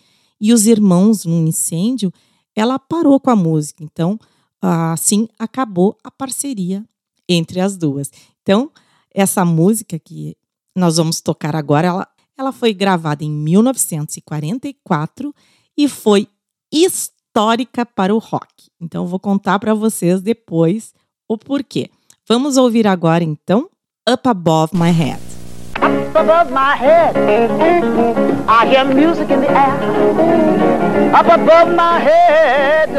e 0.41 0.53
os 0.53 0.67
irmãos 0.67 1.25
num 1.25 1.47
incêndio, 1.47 2.13
ela 2.55 2.79
parou 2.79 3.19
com 3.21 3.31
a 3.31 3.37
música. 3.37 3.85
Então, 3.85 4.19
assim 4.61 5.29
acabou 5.39 5.97
a 6.03 6.11
parceria 6.11 6.85
entre 7.29 7.61
as 7.61 7.77
duas. 7.77 8.11
Então, 8.43 8.71
essa 9.13 9.45
música 9.45 9.99
que 9.99 10.35
nós 10.75 10.97
vamos 10.97 11.21
tocar 11.21 11.55
agora, 11.55 11.89
ela, 11.89 12.09
ela 12.37 12.53
foi 12.53 12.73
gravada 12.73 13.23
em 13.25 13.31
1944 13.31 15.35
e 15.77 15.89
foi 15.89 16.29
histórica 16.73 17.85
para 17.85 18.15
o 18.15 18.19
rock. 18.19 18.71
Então, 18.81 19.07
vou 19.07 19.19
contar 19.19 19.59
para 19.59 19.75
vocês 19.75 20.23
depois 20.23 20.95
o 21.29 21.37
porquê. 21.37 21.91
Vamos 22.29 22.57
ouvir 22.57 22.87
agora, 22.87 23.25
então, 23.25 23.69
Up 24.09 24.29
Above 24.29 24.77
My 24.77 24.91
Head. 24.91 25.40
Up 26.11 26.25
above 26.25 26.51
my 26.51 26.75
head, 26.75 27.17
I 28.49 28.67
hear 28.67 28.85
music 28.85 29.31
in 29.31 29.43
the 29.43 29.49
air. 29.49 31.15
Up 31.15 31.27
above 31.27 31.73
my 31.77 32.01
head, 32.01 32.91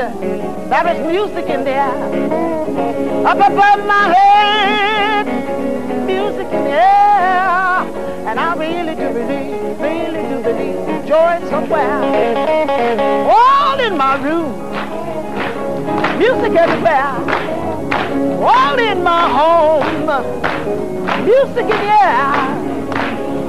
there 0.69 0.87
is 0.95 1.05
music 1.05 1.49
in 1.49 1.65
the 1.65 1.71
air. 1.71 3.25
Up 3.27 3.35
above 3.35 3.85
my 3.85 4.13
head, 4.15 5.27
music 6.05 6.47
in 6.53 6.63
the 6.63 6.69
air. 6.69 7.83
And 8.29 8.39
I 8.39 8.55
really 8.55 8.95
do 8.95 9.09
believe, 9.11 9.81
really 9.81 10.23
do 10.29 10.41
believe 10.41 11.05
joy 11.05 11.41
somewhere. 11.49 13.27
All 13.29 13.77
in 13.81 13.97
my 13.97 14.15
room, 14.23 14.55
music 16.17 16.57
everywhere. 16.57 17.11
All 18.41 18.79
in 18.79 19.03
my 19.03 19.27
home, 19.27 20.05
music 21.25 21.63
in 21.63 21.67
the 21.67 21.75
air. 21.75 22.60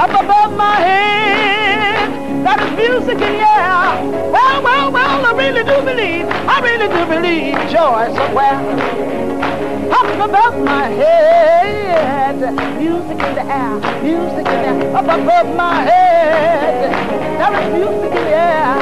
Up 0.03 0.11
above 0.11 0.57
my 0.57 0.75
head, 0.81 2.45
that 2.45 2.59
is 2.59 2.73
music 2.75 3.23
in 3.23 3.39
the 3.39 3.47
air. 3.47 4.03
Well, 4.33 4.61
well, 4.61 4.91
well, 4.91 5.27
I 5.27 5.31
really 5.31 5.63
do 5.63 5.81
believe, 5.81 6.27
I 6.27 6.59
really 6.59 6.89
do 6.91 7.07
believe 7.07 7.55
joy 7.71 8.11
somewhere. 8.11 8.59
Up 9.95 10.11
above 10.27 10.59
my 10.65 10.89
head, 10.89 12.35
music 12.83 13.15
in 13.15 13.35
the 13.39 13.47
air, 13.47 13.79
music 14.03 14.45
in 14.45 14.59
the 14.59 14.71
air. 14.75 14.97
Up 14.97 15.05
above 15.05 15.55
my 15.55 15.83
head, 15.83 16.91
there 17.39 17.55
is 17.63 17.69
music 17.73 18.13
in 18.19 18.25
the 18.27 18.35
air. 18.43 18.75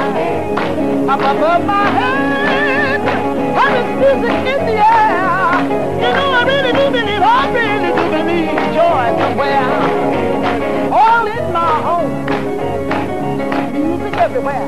Up 1.04 1.20
above 1.20 1.64
my 1.66 1.84
head, 2.00 3.00
there 3.04 3.72
is 3.76 3.88
music 4.00 4.36
in 4.56 4.60
the 4.64 4.76
air. 4.88 5.68
You 6.00 6.10
know, 6.16 6.28
I 6.32 6.44
really 6.48 6.72
do 6.72 6.88
believe, 6.88 7.20
I 7.20 7.44
really 7.52 7.92
do 7.92 8.04
believe 8.08 8.56
joy 8.72 9.04
somewhere. 9.20 10.19
All 11.20 11.26
in 11.26 11.52
my 11.52 11.82
home, 11.82 12.24
music 13.74 14.14
everywhere. 14.16 14.64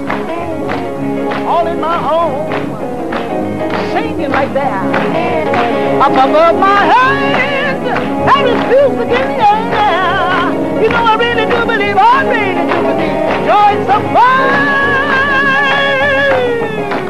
All 1.49 1.67
in 1.67 1.81
my 1.81 1.97
home, 1.97 2.53
singing 3.95 4.31
like 4.31 4.53
that. 4.53 4.85
Up 6.03 6.13
above 6.13 6.57
my 6.61 6.85
head, 6.93 7.81
there 8.29 8.47
is 8.53 8.61
music 8.69 9.09
in 9.19 9.29
the 9.39 9.49
air. 9.81 10.53
You 10.83 10.89
know, 10.91 11.03
I 11.03 11.17
really 11.17 11.47
do 11.47 11.65
believe, 11.65 11.97
I 11.97 12.23
really 12.29 12.67
do 12.71 12.83
believe 12.85 13.17
joy 13.49 13.73
somewhere. 13.87 14.53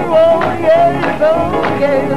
Oh, 0.07 0.41
yes, 0.63 1.21
oh, 1.21 1.79
yes. 1.81 2.13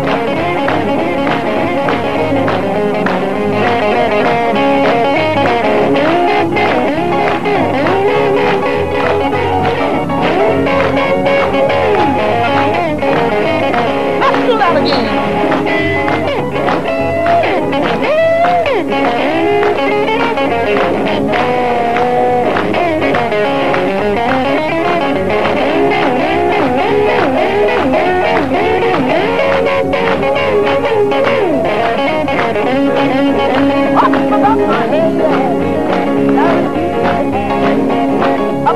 Let's 14.21 14.39
do 14.45 14.57
that 14.57 14.75
again. 14.83 15.25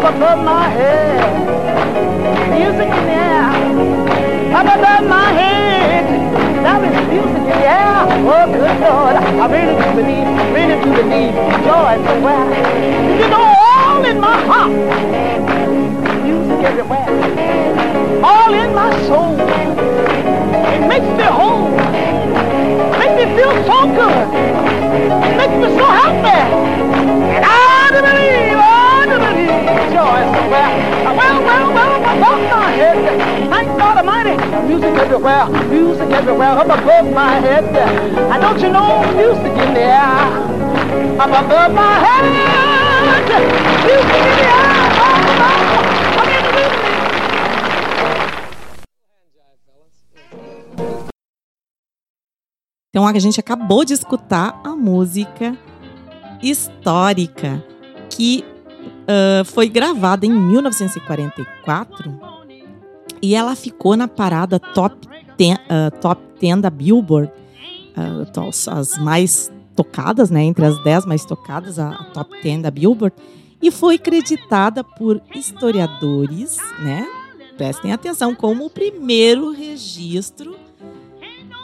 Above 0.09 0.39
my 0.43 0.69
head. 0.69 1.28
Good 8.59 8.79
Lord. 8.83 9.15
I 9.15 9.45
really 9.47 9.75
do 9.79 9.87
believe, 9.95 10.27
really 10.51 10.77
do 10.83 10.91
believe 10.91 11.33
joy 11.63 11.93
somewhere. 12.03 12.43
You 13.19 13.27
know, 13.31 13.45
all 13.71 14.03
in 14.03 14.19
my 14.19 14.35
heart. 14.49 14.75
Music 16.27 16.59
everywhere. 16.67 17.07
All 18.21 18.53
in 18.53 18.75
my 18.75 18.91
soul. 19.07 19.39
It 20.75 20.83
makes 20.91 21.07
me 21.19 21.27
whole. 21.39 21.71
Makes 22.99 23.15
me 23.19 23.25
feel 23.37 23.55
so 23.63 23.77
good. 23.99 24.27
Makes 25.39 25.57
me 25.63 25.67
so 25.79 25.85
happy. 26.01 26.39
And 27.35 27.45
I 27.47 27.87
do 27.95 27.99
believe, 28.09 28.59
I 28.59 29.07
do 29.07 29.15
believe 29.23 29.55
joy 29.95 30.19
somewhere. 30.35 30.71
Well, 31.15 31.37
well, 31.47 31.67
well, 31.77 31.95
above 32.11 32.41
my 32.51 32.71
head. 32.75 32.99
Thank 33.49 33.67
God. 33.79 33.98
Music 34.79 34.95
everywhere, 34.97 35.45
music 35.67 36.09
everywhere, 36.09 36.57
up 36.57 36.69
above 36.69 37.11
my 37.13 37.33
head. 37.41 37.65
And 38.31 38.41
don't 38.41 38.61
you 38.61 38.69
know, 38.69 39.01
music 39.11 39.51
in 39.51 39.73
the 39.73 39.81
air. 39.81 39.99
Up 41.19 41.27
above 41.27 41.73
my 41.73 41.99
head. 41.99 42.23
Music 43.83 43.91
in 43.91 44.07
the 44.07 44.39
air. 44.39 44.47
Então 52.89 53.05
a 53.05 53.19
gente 53.19 53.37
acabou 53.37 53.83
de 53.83 53.91
escutar 53.93 54.61
a 54.63 54.69
música 54.69 55.57
histórica 56.41 57.61
que 58.09 58.45
ah, 59.05 59.43
foi 59.43 59.67
gravada 59.67 60.25
em 60.25 60.31
1944 60.31 62.38
e 63.21 63.35
ela 63.35 63.55
ficou 63.55 63.95
na 63.95 64.07
parada 64.07 64.59
top 64.59 65.07
10, 65.37 65.57
ah, 65.69 65.91
top 65.91 66.21
10 66.39 66.61
da 66.61 66.69
Billboard, 66.69 67.31
to- 68.33 68.49
as 68.71 68.97
mais 68.97 69.51
tocadas, 69.75 70.29
né, 70.29 70.43
entre 70.43 70.65
as 70.65 70.81
10 70.83 71.05
mais 71.05 71.23
tocadas, 71.25 71.79
a, 71.79 71.89
a 71.91 72.03
top 72.05 72.41
10 72.41 72.61
da 72.61 72.71
Billboard, 72.71 73.15
e 73.61 73.71
foi 73.71 73.97
creditada 73.97 74.83
por 74.83 75.21
historiadores, 75.35 76.57
né, 76.79 77.05
prestem 77.57 77.91
atenção, 77.91 78.33
como 78.33 78.65
o 78.65 78.69
primeiro 78.69 79.51
registro 79.51 80.55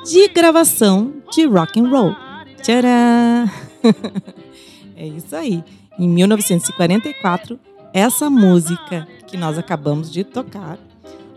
de 0.06 0.28
gravação 0.30 1.14
de 1.32 1.46
rock 1.46 1.80
and 1.80 1.90
roll. 1.90 2.16
Tcharam! 2.62 3.50
é 4.96 5.08
isso 5.08 5.36
aí. 5.36 5.64
Em 5.98 6.08
1944, 6.10 7.60
essa 7.94 8.30
música 8.30 9.08
que 9.28 9.38
nós 9.38 9.58
acabamos 9.58 10.12
de 10.12 10.24
tocar 10.24 10.78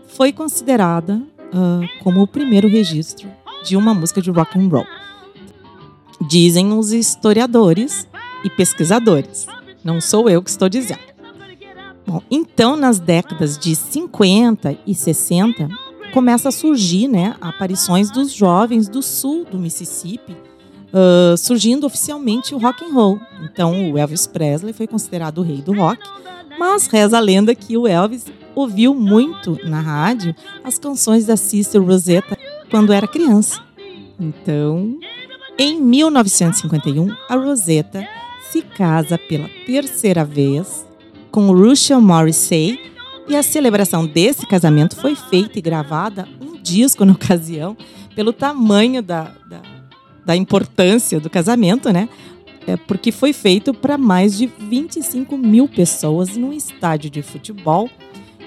foi 0.09 0.33
considerada 0.33 1.21
ah, 1.53 1.81
como 2.03 2.21
o 2.21 2.27
primeiro 2.27 2.67
registro 2.67 3.29
de 3.63 3.75
uma 3.75 3.93
música 3.93 4.21
de 4.21 4.29
rock 4.29 4.59
and 4.59 4.67
roll. 4.67 4.85
Dizem 6.27 6.73
os 6.73 6.91
historiadores 6.91 8.07
e 8.43 8.49
pesquisadores. 8.49 9.47
Não 9.83 10.01
sou 10.01 10.29
eu 10.29 10.41
que 10.41 10.49
estou 10.49 10.67
dizendo. 10.67 10.99
Bom, 12.05 12.21
então 12.29 12.75
nas 12.75 12.99
décadas 12.99 13.57
de 13.57 13.75
50 13.75 14.77
e 14.85 14.95
60 14.95 15.69
começa 16.13 16.49
a 16.49 16.51
surgir, 16.51 17.07
né, 17.07 17.35
aparições 17.39 18.09
dos 18.09 18.33
jovens 18.33 18.89
do 18.89 19.01
sul 19.01 19.45
do 19.45 19.59
Mississippi, 19.59 20.35
ah, 20.91 21.35
surgindo 21.37 21.85
oficialmente 21.85 22.53
o 22.53 22.57
rock 22.57 22.83
and 22.83 22.93
roll. 22.93 23.19
Então 23.43 23.91
o 23.91 23.97
Elvis 23.97 24.27
Presley 24.27 24.73
foi 24.73 24.87
considerado 24.87 25.37
o 25.39 25.43
rei 25.43 25.61
do 25.61 25.73
rock, 25.73 26.01
mas 26.57 26.87
reza 26.87 27.17
a 27.17 27.21
lenda 27.21 27.55
que 27.55 27.77
o 27.77 27.87
Elvis 27.87 28.25
ouviu 28.59 28.93
muito 28.93 29.57
na 29.63 29.79
rádio 29.79 30.35
as 30.63 30.77
canções 30.77 31.25
da 31.25 31.37
Sister 31.37 31.81
Rosetta 31.81 32.37
quando 32.69 32.93
era 32.93 33.07
criança. 33.07 33.61
Então, 34.19 34.99
em 35.57 35.81
1951, 35.81 37.15
a 37.27 37.35
Rosetta 37.35 38.07
se 38.49 38.61
casa 38.61 39.17
pela 39.17 39.49
terceira 39.65 40.25
vez 40.25 40.85
com 41.31 41.51
Russell 41.51 42.01
Morrissey 42.01 42.79
e 43.27 43.35
a 43.35 43.43
celebração 43.43 44.05
desse 44.05 44.45
casamento 44.47 44.95
foi 44.95 45.15
feita 45.15 45.59
e 45.59 45.61
gravada 45.61 46.27
um 46.41 46.59
disco 46.61 47.05
na 47.05 47.13
ocasião, 47.13 47.77
pelo 48.15 48.33
tamanho 48.33 49.01
da, 49.01 49.31
da, 49.47 49.61
da 50.25 50.35
importância 50.35 51.19
do 51.19 51.29
casamento, 51.29 51.91
né? 51.93 52.09
É 52.67 52.75
porque 52.75 53.11
foi 53.11 53.33
feito 53.33 53.73
para 53.73 53.97
mais 53.97 54.37
de 54.37 54.45
25 54.47 55.37
mil 55.37 55.67
pessoas 55.67 56.35
num 56.35 56.51
estádio 56.51 57.09
de 57.09 57.21
futebol 57.21 57.89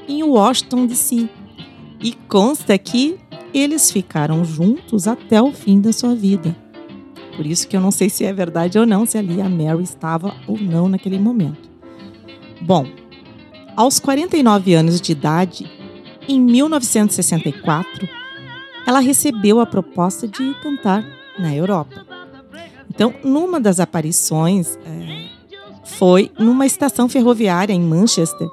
em 0.09 0.23
Washington, 0.23 0.87
D.C. 0.87 1.29
E 2.01 2.13
consta 2.29 2.77
que 2.79 3.19
eles 3.55 3.91
ficaram 3.91 4.45
juntos 4.45 5.07
até 5.07 5.41
o 5.41 5.53
fim 5.53 5.81
da 5.81 5.93
sua 5.93 6.15
vida. 6.15 6.57
Por 7.37 7.47
isso 7.47 7.67
que 7.67 7.77
eu 7.77 7.81
não 7.81 7.91
sei 7.91 8.11
se 8.11 8.25
é 8.25 8.33
verdade 8.33 8.79
ou 8.79 8.87
não, 8.87 9.07
se 9.07 9.17
ali 9.17 9.41
a 9.41 9.49
Mary 9.49 9.83
estava 9.83 10.35
ou 10.47 10.59
não 10.59 10.89
naquele 10.89 11.19
momento. 11.19 11.71
Bom, 12.61 12.87
aos 13.77 13.99
49 13.99 14.75
anos 14.75 15.01
de 15.01 15.13
idade, 15.13 15.71
em 16.29 16.41
1964, 16.41 18.09
ela 18.87 19.01
recebeu 19.01 19.61
a 19.61 19.67
proposta 19.67 20.29
de 20.29 20.55
cantar 20.63 21.07
na 21.39 21.55
Europa. 21.55 22.07
Então, 22.91 23.15
numa 23.25 23.59
das 23.59 23.81
aparições, 23.81 24.79
é, 24.85 25.29
foi 25.85 26.31
numa 26.39 26.67
estação 26.67 27.09
ferroviária 27.09 27.73
em 27.73 27.81
Manchester 27.81 28.49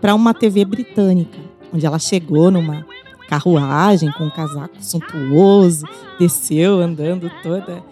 para 0.00 0.14
uma 0.14 0.32
TV 0.32 0.64
britânica, 0.64 1.38
onde 1.72 1.84
ela 1.84 1.98
chegou 1.98 2.50
numa 2.50 2.86
carruagem 3.28 4.10
com 4.12 4.24
um 4.24 4.30
casaco 4.30 4.76
suntuoso, 4.80 5.86
desceu 6.18 6.80
andando 6.80 7.30
toda 7.42 7.82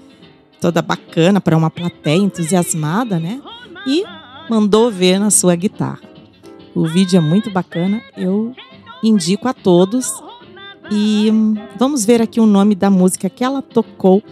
toda 0.60 0.82
bacana 0.82 1.40
para 1.40 1.56
uma 1.56 1.70
plateia 1.70 2.18
entusiasmada, 2.18 3.20
né? 3.20 3.40
E 3.86 4.04
mandou 4.50 4.90
ver 4.90 5.20
na 5.20 5.30
sua 5.30 5.54
guitarra. 5.54 6.00
O 6.74 6.86
vídeo 6.86 7.16
é 7.16 7.20
muito 7.20 7.50
bacana, 7.50 8.02
eu 8.16 8.54
indico 9.02 9.48
a 9.48 9.54
todos. 9.54 10.12
E 10.90 11.30
vamos 11.78 12.04
ver 12.04 12.20
aqui 12.20 12.40
o 12.40 12.46
nome 12.46 12.74
da 12.74 12.90
música 12.90 13.28
que 13.28 13.44
ela 13.44 13.62
tocou 13.62 14.22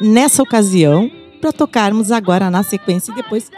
nessa 0.00 0.42
ocasião, 0.42 1.10
para 1.40 1.52
tocarmos 1.52 2.10
agora 2.10 2.50
na 2.50 2.62
sequência 2.62 3.12
e 3.12 3.14
depois 3.14 3.50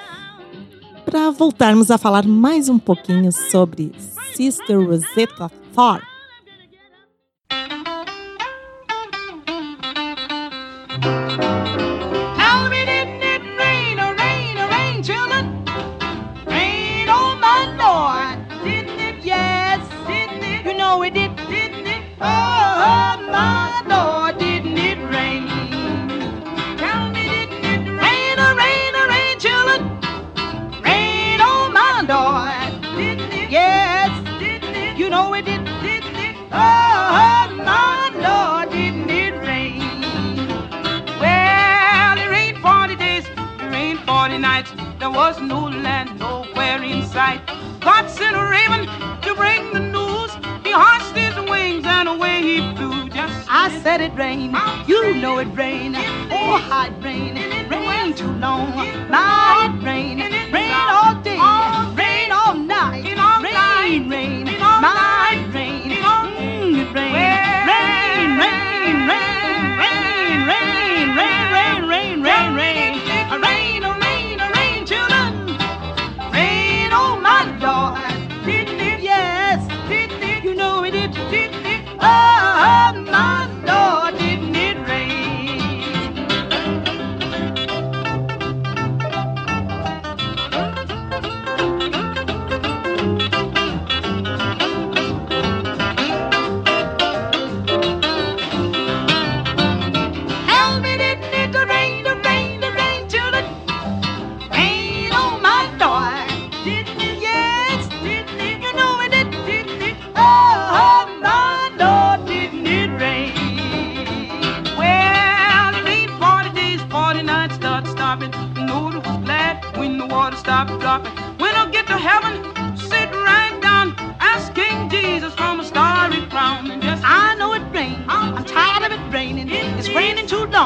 para 1.11 1.31
voltarmos 1.31 1.91
a 1.91 1.97
falar 1.97 2.27
mais 2.27 2.69
um 2.69 2.79
pouquinho 2.79 3.33
sobre 3.33 3.93
Sister 4.35 4.79
Rosetta 4.79 5.51
Tharpe. 5.75 6.08
Was 45.39 45.49
no 45.49 45.69
land 45.69 46.19
nowhere 46.19 46.83
in 46.83 47.05
sight. 47.07 47.41
God 47.81 48.09
sent 48.09 48.37
a 48.37 48.45
raven 48.45 48.87
to 49.23 49.35
bring 49.35 49.73
the 49.73 49.81
news. 49.81 50.33
He 50.65 50.73
hushed 50.73 51.17
his 51.17 51.35
wings 51.49 51.85
and 51.87 52.09
away 52.09 52.43
he 52.43 52.75
flew. 52.77 53.09
Just 53.11 53.47
I 53.51 53.81
said 53.83 54.01
it 54.01 54.15
rained, 54.15 54.57
you 54.87 55.15
know 55.15 55.39
it 55.39 55.49
rained. 55.57 55.97
Oh, 56.31 56.59
how 56.69 56.87
it 56.87 56.93
rained, 57.03 57.39
rained 57.71 58.17
too 58.17 58.33
long. 58.33 58.75
Now 59.11 59.67
it 59.67 59.83
rained, 59.83 60.28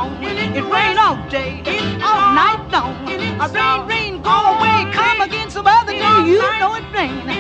long. 0.03 0.23
It 0.23 0.65
rained 0.65 0.99
all 0.99 1.17
day, 1.29 1.63
all 2.03 2.35
night 2.35 2.69
long. 2.71 2.95
A 3.41 3.49
rain, 3.49 3.87
rain, 3.87 4.23
go 4.23 4.31
away, 4.31 4.91
come 4.93 5.21
again 5.21 5.51
some 5.51 5.67
other 5.67 5.93
day. 5.93 6.27
You 6.27 6.39
know 6.59 6.75
it 6.75 6.85
rained. 6.93 7.32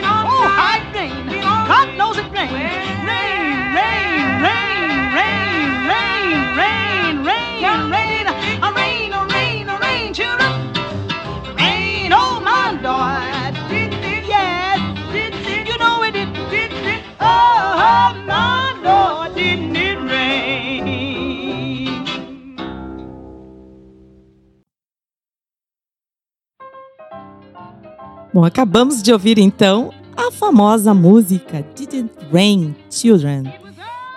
Bom, 28.43 28.47
acabamos 28.47 29.01
de 29.01 29.13
ouvir 29.13 29.39
então 29.39 29.93
a 30.17 30.29
famosa 30.33 30.93
música 30.93 31.65
Didn't 31.77 32.11
Rain 32.33 32.75
Children, 32.91 33.45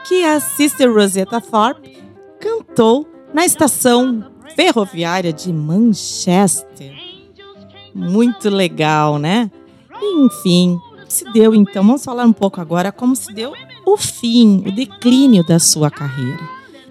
que 0.03 0.23
a 0.23 0.39
Sister 0.39 0.91
Rosetta 0.91 1.39
Tharpe 1.39 1.95
cantou 2.39 3.07
na 3.31 3.45
estação 3.45 4.25
ferroviária 4.55 5.31
de 5.31 5.53
Manchester. 5.53 6.95
Muito 7.93 8.49
legal, 8.49 9.19
né? 9.19 9.51
Enfim, 10.01 10.79
se 11.07 11.31
deu 11.31 11.53
então, 11.53 11.85
vamos 11.85 12.03
falar 12.03 12.25
um 12.25 12.33
pouco 12.33 12.59
agora 12.59 12.91
como 12.91 13.15
se 13.15 13.31
deu 13.31 13.53
o 13.85 13.95
fim, 13.95 14.63
o 14.65 14.71
declínio 14.71 15.45
da 15.45 15.59
sua 15.59 15.91
carreira. 15.91 16.41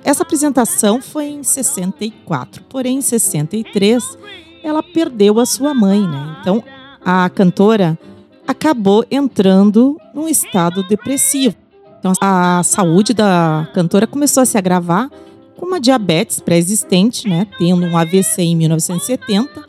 Essa 0.04 0.22
apresentação 0.22 1.02
foi 1.02 1.30
em 1.30 1.42
64, 1.42 2.62
porém 2.68 2.98
em 2.98 3.02
63 3.02 4.18
ela 4.62 4.84
perdeu 4.84 5.40
a 5.40 5.44
sua 5.44 5.74
mãe, 5.74 6.00
né? 6.00 6.36
Então 6.40 6.62
a 7.04 7.28
cantora 7.28 7.98
acabou 8.46 9.04
entrando 9.10 9.98
num 10.14 10.28
estado 10.28 10.82
depressivo. 10.84 11.54
Então 11.98 12.12
a 12.20 12.62
saúde 12.62 13.14
da 13.14 13.68
cantora 13.74 14.06
começou 14.06 14.42
a 14.42 14.46
se 14.46 14.58
agravar 14.58 15.10
com 15.56 15.66
uma 15.66 15.80
diabetes 15.80 16.40
pré-existente, 16.40 17.28
né? 17.28 17.46
Tendo 17.58 17.84
um 17.84 17.96
AVC 17.96 18.42
em 18.42 18.56
1970 18.56 19.64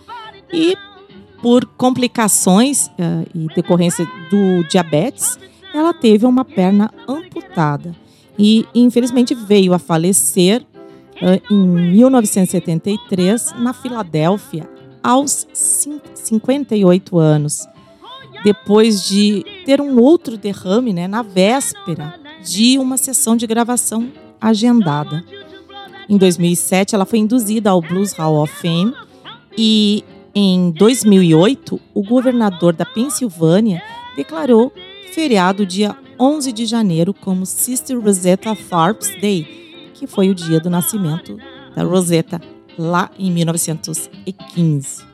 e 0.52 0.76
por 1.42 1.66
complicações 1.66 2.90
eh, 2.98 3.26
e 3.34 3.48
decorrência 3.54 4.06
do 4.30 4.68
diabetes, 4.68 5.38
ela 5.74 5.94
teve 5.94 6.26
uma 6.26 6.44
perna 6.44 6.92
amputada 7.08 7.96
e 8.38 8.66
infelizmente 8.74 9.36
veio 9.36 9.74
a 9.74 9.80
falecer 9.80 10.66
ah, 11.22 11.40
em 11.50 11.68
1973 11.92 13.54
na 13.60 13.74
Filadélfia 13.74 14.75
aos 15.06 15.48
58 15.54 17.20
anos, 17.20 17.68
depois 18.44 19.08
de 19.08 19.46
ter 19.64 19.80
um 19.80 20.00
outro 20.00 20.36
derrame 20.36 20.92
né, 20.92 21.08
na 21.08 21.22
véspera 21.22 22.20
de 22.44 22.80
uma 22.80 22.98
sessão 22.98 23.38
de 23.38 23.46
gravação 23.46 24.12
agendada. 24.42 25.24
Em 26.10 26.18
2007, 26.18 26.96
ela 26.96 27.06
foi 27.06 27.20
induzida 27.20 27.70
ao 27.70 27.82
Blues 27.82 28.14
Hall 28.14 28.42
of 28.42 28.52
Fame 28.56 28.96
e 29.56 30.04
em 30.34 30.72
2008, 30.72 31.80
o 31.94 32.02
governador 32.02 32.74
da 32.74 32.86
Pensilvânia 32.86 33.84
declarou 34.16 34.74
feriado 35.14 35.68
dia 35.68 35.96
11 36.20 36.52
de 36.52 36.66
janeiro 36.66 37.14
como 37.14 37.46
Sister 37.46 38.00
Rosetta 38.00 38.56
Tharpe's 38.56 39.10
Day, 39.22 39.92
que 39.94 40.08
foi 40.08 40.32
o 40.32 40.36
dia 40.36 40.60
do 40.60 40.70
nascimento 40.70 41.38
da 41.76 41.84
Rosetta 41.84 42.42
lá 42.78 43.10
em 43.18 43.32
1915. 43.32 45.06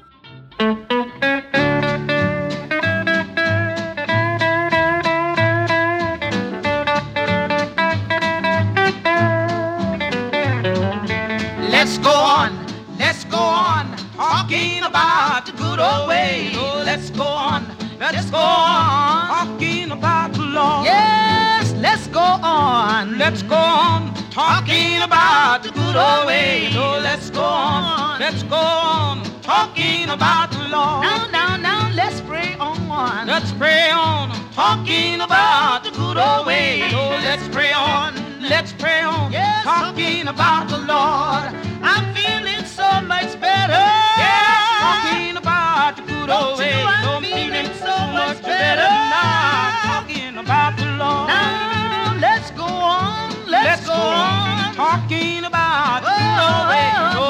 Let's 11.70 11.98
go 11.98 12.12
on, 12.12 12.52
let's 13.00 13.24
go 13.26 13.38
on, 13.38 13.88
talking 14.16 14.84
about 14.84 15.46
the 15.46 15.52
good 15.54 15.80
old 15.80 16.08
ways. 16.10 16.56
Oh, 16.56 16.84
let's 16.86 17.10
go 17.10 17.24
on, 17.24 17.66
let's 18.00 18.30
go 18.30 18.38
on, 18.38 19.28
talking 19.28 19.92
about 19.92 20.34
the 20.34 20.44
Lord. 20.44 20.86
Yes, 20.86 21.74
let's 21.80 22.08
go 22.08 22.20
on, 22.20 23.18
let's 23.18 23.42
go 23.42 23.56
on, 23.56 24.14
talking 24.30 25.02
about 25.02 25.64
the 25.64 25.72
good 25.72 25.96
old 25.96 26.28
ways. 26.28 26.76
Oh, 26.76 27.00
let's 27.02 27.21
go 27.42 27.48
on, 27.48 28.20
let's 28.20 28.44
go 28.44 28.64
on, 28.96 29.24
talking 29.42 30.10
about 30.10 30.52
the 30.52 30.64
Lord. 30.76 31.02
Now, 31.08 31.28
now, 31.32 31.58
now, 31.58 31.92
let's 31.96 32.22
pray 32.22 32.56
on, 32.60 33.26
let's 33.26 33.52
pray 33.54 33.90
on, 33.90 34.30
talking 34.54 35.22
about 35.22 35.84
the 35.84 35.92
good 35.92 36.18
old 36.18 36.46
ways. 36.46 36.94
Oh, 36.94 37.20
let's 37.28 37.48
pray 37.56 37.74
on, 37.74 38.10
let's 38.54 38.74
pray 38.74 39.02
on, 39.02 39.32
yes, 39.32 39.64
talking 39.64 40.28
about 40.28 40.70
the 40.70 40.78
Lord. 40.94 41.50
I'm 41.82 42.06
feeling 42.14 42.64
so 42.80 42.90
much 43.14 43.32
better. 43.42 43.86
Yes, 44.24 44.54
talking 44.86 45.38
about 45.38 45.98
the 45.98 46.04
good 46.04 46.30
old 46.30 46.60
ways. 46.60 46.86
I'm 46.86 47.24
feeling 47.24 47.74
so 47.88 47.96
much 48.18 48.38
better 48.44 48.90
now. 49.18 49.82
Talking 49.94 50.38
about 50.38 50.78
the 50.78 50.86
Lord. 51.02 51.28
Now 51.34 52.16
let's 52.26 52.52
go 52.52 52.66
on. 52.66 53.34
Let's, 53.50 53.88
go 53.88 53.94
on. 53.94 54.76
Talking 54.76 55.44
about 55.46 56.02
the 56.06 56.14
good 56.22 56.40
old 56.48 56.66
ways. 56.70 56.98
Oh, 56.98 57.14
oh, 57.14 57.18
oh. 57.18 57.21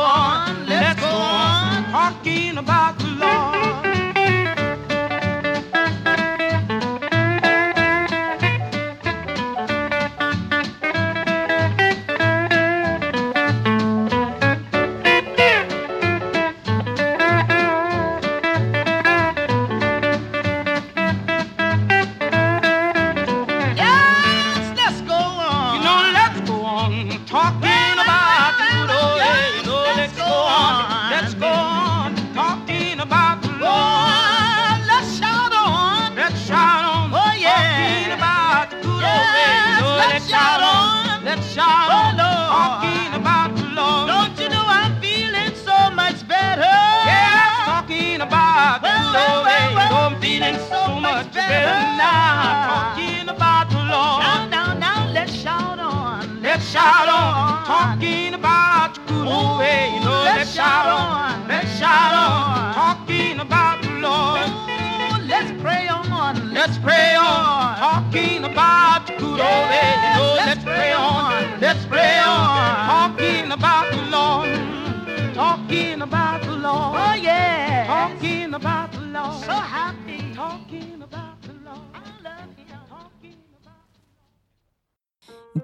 On. 0.00 0.66
Let's 0.66 1.00
go 1.00 1.06
on. 1.06 1.84
Talking 1.90 2.58
about 2.58 2.99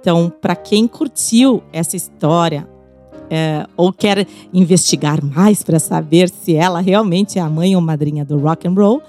Então, 0.06 0.32
para 0.40 0.54
quem 0.54 0.86
curtiu 0.86 1.64
essa 1.72 1.96
história 1.96 2.64
é, 3.28 3.66
ou 3.76 3.92
quer 3.92 4.24
investigar 4.54 5.18
mais 5.20 5.64
para 5.64 5.80
saber 5.80 6.28
se 6.28 6.54
ela 6.54 6.78
realmente 6.80 7.40
é 7.40 7.42
a 7.42 7.50
mãe 7.50 7.74
ou 7.74 7.82
madrinha 7.82 8.24
do 8.24 8.38
rock 8.38 8.68
and 8.68 8.74
roll, 8.74 9.02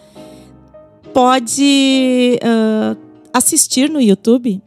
pode 1.13 2.39
ah, 2.43 2.95
assistir 3.31 3.91
no 3.91 4.01
YouTube 4.01 4.59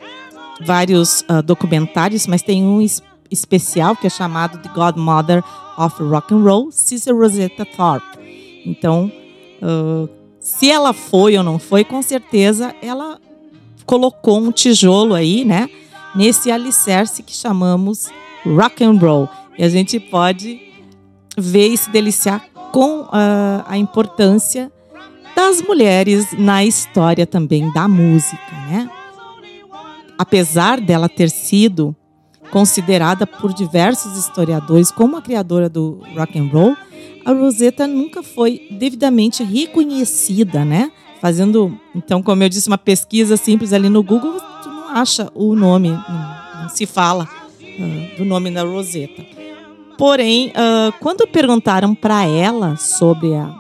vários 0.64 1.24
ah, 1.26 1.40
documentários, 1.40 2.28
mas 2.28 2.42
tem 2.42 2.62
um 2.64 2.80
es- 2.80 3.02
especial 3.28 3.96
que 3.96 4.06
é 4.06 4.10
chamado 4.10 4.58
The 4.58 4.68
Godmother 4.72 5.42
of 5.76 6.00
Rock 6.00 6.32
and 6.32 6.44
Roll, 6.44 6.70
Cecil 6.70 7.16
Rosetta 7.18 7.66
Tharpe. 7.66 8.18
Então, 8.64 9.10
ah, 9.60 10.08
se 10.38 10.70
ela 10.70 10.92
foi 10.92 11.36
ou 11.36 11.42
não 11.42 11.58
foi, 11.58 11.82
com 11.82 12.00
certeza 12.00 12.72
ela 12.80 13.18
colocou 13.84 14.38
um 14.38 14.52
tijolo 14.52 15.14
aí, 15.14 15.44
né? 15.44 15.68
Nesse 16.14 16.50
alicerce 16.50 17.22
que 17.22 17.34
chamamos 17.34 18.10
rock 18.44 18.82
and 18.84 18.98
roll. 18.98 19.28
E 19.56 19.64
a 19.64 19.68
gente 19.68 20.00
pode 20.00 20.60
ver 21.36 21.68
e 21.68 21.76
se 21.76 21.90
deliciar 21.90 22.44
com 22.72 23.06
ah, 23.10 23.64
a 23.66 23.78
importância 23.78 24.72
das 25.34 25.62
mulheres 25.62 26.26
na 26.38 26.64
história 26.64 27.26
também 27.26 27.72
da 27.72 27.88
música, 27.88 28.52
né? 28.68 28.90
Apesar 30.18 30.80
dela 30.80 31.08
ter 31.08 31.30
sido 31.30 31.96
considerada 32.50 33.26
por 33.26 33.54
diversos 33.54 34.18
historiadores 34.18 34.90
como 34.90 35.16
a 35.16 35.22
criadora 35.22 35.68
do 35.68 36.00
rock 36.14 36.38
and 36.38 36.48
roll, 36.52 36.76
a 37.24 37.32
Rosetta 37.32 37.86
nunca 37.86 38.22
foi 38.22 38.66
devidamente 38.70 39.42
reconhecida, 39.42 40.64
né? 40.64 40.90
Fazendo, 41.20 41.78
então, 41.94 42.22
como 42.22 42.42
eu 42.42 42.48
disse, 42.48 42.68
uma 42.68 42.78
pesquisa 42.78 43.36
simples 43.36 43.72
ali 43.72 43.88
no 43.88 44.02
Google, 44.02 44.40
acha 44.94 45.31
o 45.35 45.55
nome, 45.55 45.91
não, 45.91 46.68
se 46.68 46.86
fala 46.86 47.28
ah, 47.28 48.16
do 48.16 48.24
nome 48.24 48.51
da 48.51 48.62
Rosetta. 48.62 49.24
Porém, 49.97 50.53
ah, 50.55 50.93
quando 51.01 51.26
perguntaram 51.26 51.95
para 51.95 52.24
ela 52.24 52.76
sobre 52.76 53.34
a, 53.34 53.55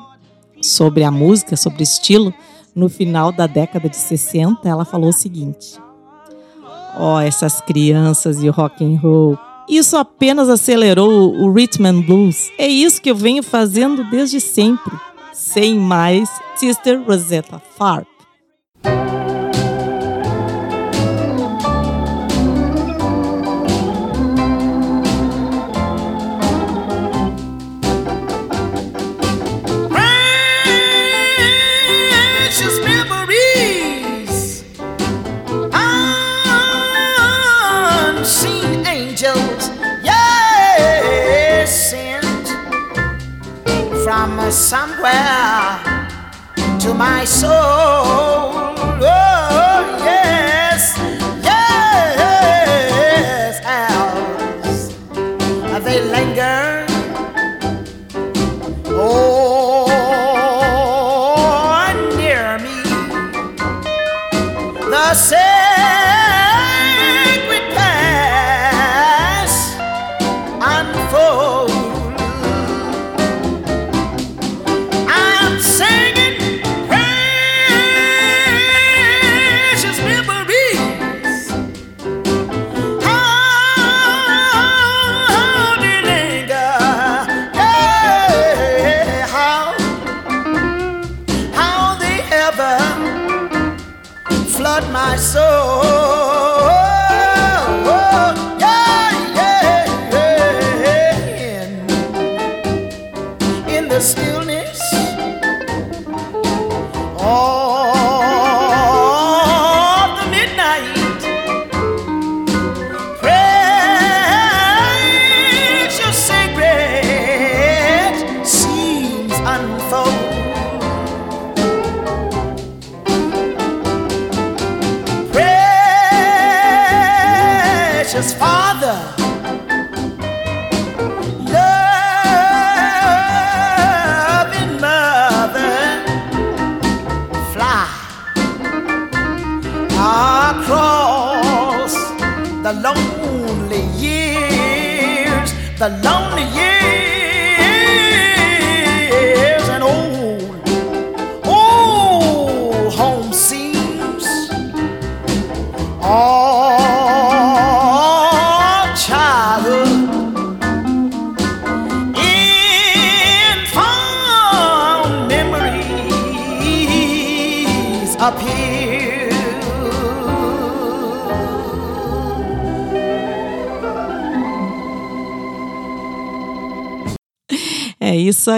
sobre 0.62 1.04
a 1.04 1.10
música, 1.10 1.56
sobre 1.56 1.82
o 1.82 1.84
estilo, 1.84 2.32
no 2.74 2.88
final 2.88 3.32
da 3.32 3.46
década 3.46 3.88
de 3.88 3.96
60, 3.96 4.68
ela 4.68 4.84
falou 4.84 5.10
o 5.10 5.12
seguinte: 5.12 5.78
Ó, 6.96 7.20
essas 7.20 7.60
crianças 7.60 8.42
e 8.42 8.48
o 8.48 8.52
rock 8.52 8.84
and 8.84 8.98
roll. 9.00 9.38
Isso 9.68 9.96
apenas 9.96 10.48
acelerou 10.48 11.32
o 11.32 11.52
rhythm 11.52 11.86
and 11.86 12.00
blues. 12.00 12.50
É 12.58 12.66
isso 12.66 13.00
que 13.00 13.10
eu 13.10 13.14
venho 13.14 13.42
fazendo 13.42 14.02
desde 14.10 14.40
sempre. 14.40 14.92
Sem 15.32 15.78
mais, 15.78 16.28
Sister 16.56 17.00
Rosetta 17.06 17.62
Tharpe. 17.78 18.10
Somewhere 44.50 45.78
to 46.80 46.94
my 46.94 47.24
soul. 47.24 48.69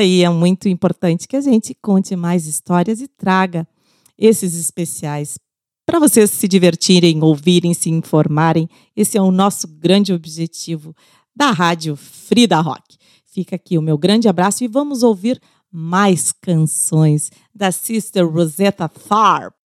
Aí, 0.03 0.23
é 0.23 0.29
muito 0.29 0.69
importante 0.69 1.27
que 1.27 1.37
a 1.37 1.41
gente 1.41 1.75
conte 1.81 2.15
mais 2.15 2.47
histórias 2.47 3.01
e 3.01 3.09
traga 3.09 3.67
esses 4.19 4.55
especiais 4.55 5.39
para 5.85 5.99
vocês 5.99 6.31
se 6.31 6.47
divertirem, 6.47 7.23
ouvirem, 7.23 7.75
se 7.75 7.91
informarem. 7.91 8.69
Esse 8.97 9.19
é 9.19 9.23
o 9.23 9.31
nosso 9.31 9.67
grande 9.67 10.13
objetivo 10.13 10.95
da 11.35 11.51
Rádio 11.51 11.97
Frida 11.97 12.61
Rock. 12.61 12.97
Fica 13.27 13.57
aqui 13.57 13.77
o 13.77 13.83
meu 13.83 13.99
grande 13.99 14.29
abraço 14.29 14.63
e 14.63 14.69
vamos 14.69 15.03
ouvir 15.03 15.41
mais 15.71 16.33
canções 16.33 17.31
da 17.55 17.73
Sister 17.73 18.29
Rosetta 18.29 18.89
Tharpe. 18.89 19.57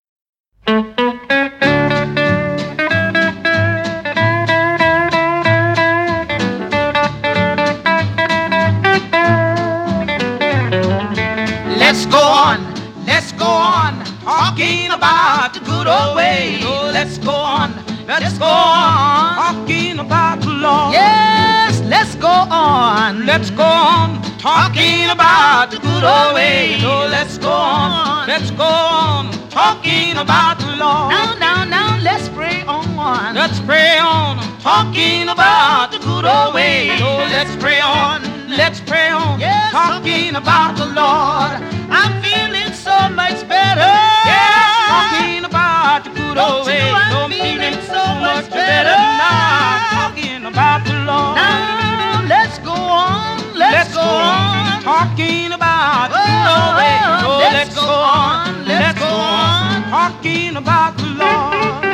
Let's 11.98 12.14
go 12.14 12.22
on, 12.22 12.60
let's 13.08 13.32
go 13.32 13.48
on, 13.48 14.06
talking 14.22 14.92
about 14.92 15.56
the 15.56 15.62
good 15.62 15.88
old 15.88 16.16
way. 16.16 16.60
Oh, 16.62 16.92
let's 16.94 17.18
go 17.18 17.32
on, 17.32 17.74
let's 18.06 18.38
go 18.38 18.46
on, 18.46 19.34
talking 19.36 19.98
about 19.98 20.40
the 20.42 20.52
Lord. 20.52 20.94
Yes, 20.94 21.82
let's 21.90 22.14
go 22.14 22.28
on, 22.30 23.26
let's 23.26 23.50
go 23.50 23.64
on, 23.64 24.22
talking 24.38 25.10
about 25.10 25.72
the 25.72 25.80
good 25.80 26.04
old 26.04 26.36
way. 26.36 26.78
Oh, 26.84 27.08
let's 27.10 27.40
go 27.40 27.50
on, 27.50 28.28
let's 28.28 28.52
go 28.52 28.64
on, 28.64 29.32
talking 29.50 30.18
about 30.18 30.60
the 30.60 30.68
Lord. 30.78 31.10
Now, 31.10 31.34
now, 31.40 31.64
now, 31.64 32.00
let's 32.04 32.30
pray 32.30 32.62
on, 32.68 33.34
let's 33.34 33.60
pray 33.62 33.98
on, 33.98 34.38
talking 34.62 35.30
about 35.30 35.92
the 35.92 35.98
good 35.98 36.26
old 36.26 36.54
way. 36.54 36.92
Oh, 37.02 37.28
let's 37.32 37.56
pray 37.56 37.82
on, 37.82 38.22
let's 38.48 38.80
pray 38.82 39.10
on, 39.10 39.40
yes, 39.40 39.72
talking 39.72 40.36
about 40.36 40.78
the 40.78 40.86
Lord. 40.86 41.60
I'm 41.92 42.22
feeling 42.24 42.72
so 42.74 42.96
much 43.10 43.48
better. 43.48 43.92
Yes, 44.26 44.88
talking 44.88 45.46
about 45.46 46.04
the 46.06 46.10
good 46.12 46.38
old 46.38 46.66
way. 46.66 46.82
I'm 46.82 47.30
feeling 47.30 47.80
so 47.86 48.04
much 48.24 48.50
better 48.50 48.96
now. 48.96 50.10
Talking 50.10 50.46
about 50.46 50.86
the 50.86 50.94
Lord. 50.94 51.36
Now 51.36 52.24
let's 52.28 52.58
go 52.60 52.72
on. 52.72 53.38
Let's, 53.54 53.94
go 53.94 54.02
on. 54.02 54.82
Talking 54.84 55.52
about 55.52 56.10
the 56.10 56.18
oh, 56.18 56.28
good 56.28 56.48
old 56.56 56.74
way. 56.80 56.98
Oh, 57.28 57.40
let's 57.52 57.76
go 57.76 57.82
on. 57.84 58.66
Let's 58.66 59.00
go 59.00 59.08
on. 59.08 59.90
Talking 59.90 60.56
about 60.56 60.98
the 60.98 61.08
Lord. 61.08 61.87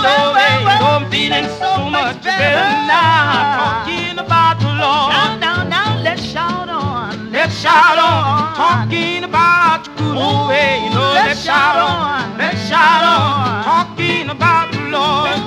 About 0.00 0.78
the 0.78 0.84
Lord. 0.84 1.02
I'm 1.02 1.10
feeling 1.10 1.48
so 1.58 1.90
much 1.90 2.22
better 2.22 2.68
now. 2.86 3.84
Talking 3.84 4.18
about 4.18 4.58
the 4.60 4.66
Lord. 4.66 5.12
Now, 5.12 5.38
now, 5.38 5.62
now, 5.64 6.02
let's 6.02 6.22
shout 6.22 6.68
on. 6.68 7.32
Let's 7.32 7.54
shout 7.60 7.98
on. 7.98 8.54
Talking 8.54 9.24
about 9.24 9.84
the 9.84 9.90
good 9.98 10.16
old 10.16 10.48
way. 10.48 10.84
You 10.84 10.90
know, 10.90 11.12
let's 11.14 11.42
shout 11.42 11.76
on. 11.76 12.38
Let's 12.38 12.60
shout 12.68 13.02
on. 13.04 13.64
Talking 13.64 14.30
about 14.30 14.72
the 14.72 14.80
Lord. 14.90 15.38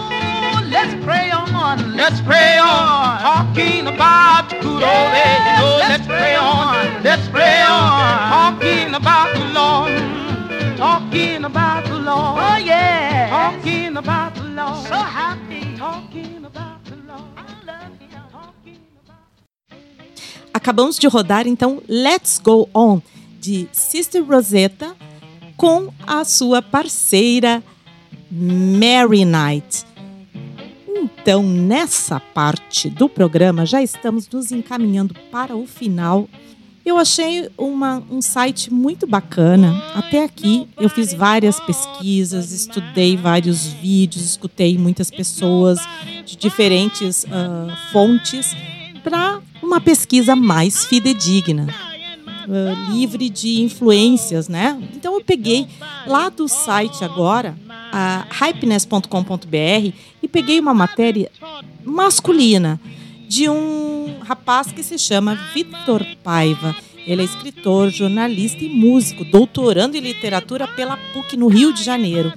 Let's 0.69 0.93
pray 1.05 1.31
on. 1.31 1.95
Let's 1.95 2.21
pray 2.21 2.57
on. 2.57 3.19
Talking 3.19 3.87
about 3.87 4.49
the 4.49 4.55
good 4.57 4.83
old 4.83 5.07
way. 5.13 5.35
You 5.45 5.53
know, 5.59 5.77
let's 5.79 6.07
pray 6.07 6.35
on. 6.35 7.03
Let's 7.03 7.27
pray 7.29 7.61
on. 7.61 8.59
Talking 8.59 8.95
about 8.95 9.33
the 9.33 9.45
Lord. 9.53 10.77
Talking 10.77 11.45
about 11.45 11.85
the 11.85 11.99
Lord. 11.99 12.39
Oh 12.41 12.57
yeah. 12.57 13.29
Talking 13.29 13.97
about 13.97 14.35
the 14.35 14.40
So 14.53 14.95
happy. 14.95 15.77
Talking 15.77 16.45
about 16.45 16.83
the 16.83 16.97
Acabamos 20.53 20.99
de 20.99 21.07
rodar 21.07 21.47
então 21.47 21.81
Let's 21.87 22.37
Go 22.37 22.69
On 22.73 23.01
de 23.39 23.69
Sister 23.71 24.21
Rosetta 24.21 24.93
com 25.55 25.93
a 26.05 26.25
sua 26.25 26.61
parceira 26.61 27.63
Mary 28.29 29.23
Knight. 29.23 29.85
Então, 30.85 31.41
nessa 31.41 32.19
parte 32.19 32.89
do 32.89 33.07
programa, 33.07 33.65
já 33.65 33.81
estamos 33.81 34.27
nos 34.27 34.51
encaminhando 34.51 35.15
para 35.31 35.55
o 35.55 35.65
final. 35.65 36.27
Eu 36.83 36.97
achei 36.97 37.47
uma- 37.57 38.01
um 38.09 38.21
site 38.21 38.73
muito 38.73 39.05
bacana. 39.05 39.71
Até 39.93 40.23
aqui, 40.23 40.67
eu 40.79 40.89
fiz 40.89 41.13
várias 41.13 41.59
pesquisas, 41.59 42.51
estudei 42.51 43.15
vários 43.15 43.65
vídeos, 43.67 44.25
escutei 44.25 44.77
muitas 44.77 45.11
pessoas 45.11 45.79
de 46.25 46.35
diferentes 46.35 47.25
ah, 47.31 47.77
fontes 47.91 48.55
para 49.03 49.39
uma 49.61 49.79
pesquisa 49.79 50.35
mais 50.35 50.85
fidedigna 50.85 51.67
uh, 52.47 52.91
livre 52.93 53.29
de 53.29 53.61
influências, 53.61 54.47
né? 54.47 54.79
Então 54.95 55.13
eu 55.15 55.23
peguei 55.23 55.67
lá 56.07 56.29
do 56.29 56.47
site 56.47 57.03
agora, 57.03 57.55
a 57.91 58.25
hypeness.com.br, 58.29 59.93
e 60.21 60.27
peguei 60.27 60.59
uma 60.59 60.73
matéria 60.73 61.31
masculina 61.83 62.79
de 63.31 63.47
um 63.47 64.17
rapaz 64.19 64.73
que 64.73 64.83
se 64.83 64.99
chama 64.99 65.39
Vitor 65.53 66.05
Paiva. 66.21 66.75
Ele 67.07 67.21
é 67.21 67.25
escritor, 67.25 67.89
jornalista 67.89 68.61
e 68.61 68.67
músico, 68.67 69.23
doutorando 69.23 69.95
em 69.95 70.01
literatura 70.01 70.67
pela 70.67 70.97
PUC 70.97 71.37
no 71.37 71.47
Rio 71.47 71.71
de 71.71 71.81
Janeiro. 71.81 72.33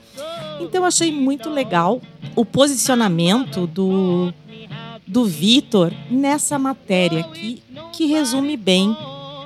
Então 0.61 0.85
achei 0.85 1.11
muito 1.11 1.51
legal 1.51 2.01
o 2.37 2.45
posicionamento 2.45 3.67
do, 3.67 4.33
do 5.05 5.25
Vitor 5.25 5.93
nessa 6.09 6.61
matéria 6.61 7.23
aqui, 7.23 7.61
que 7.93 8.07
resume 8.07 8.57
bem 8.57 8.97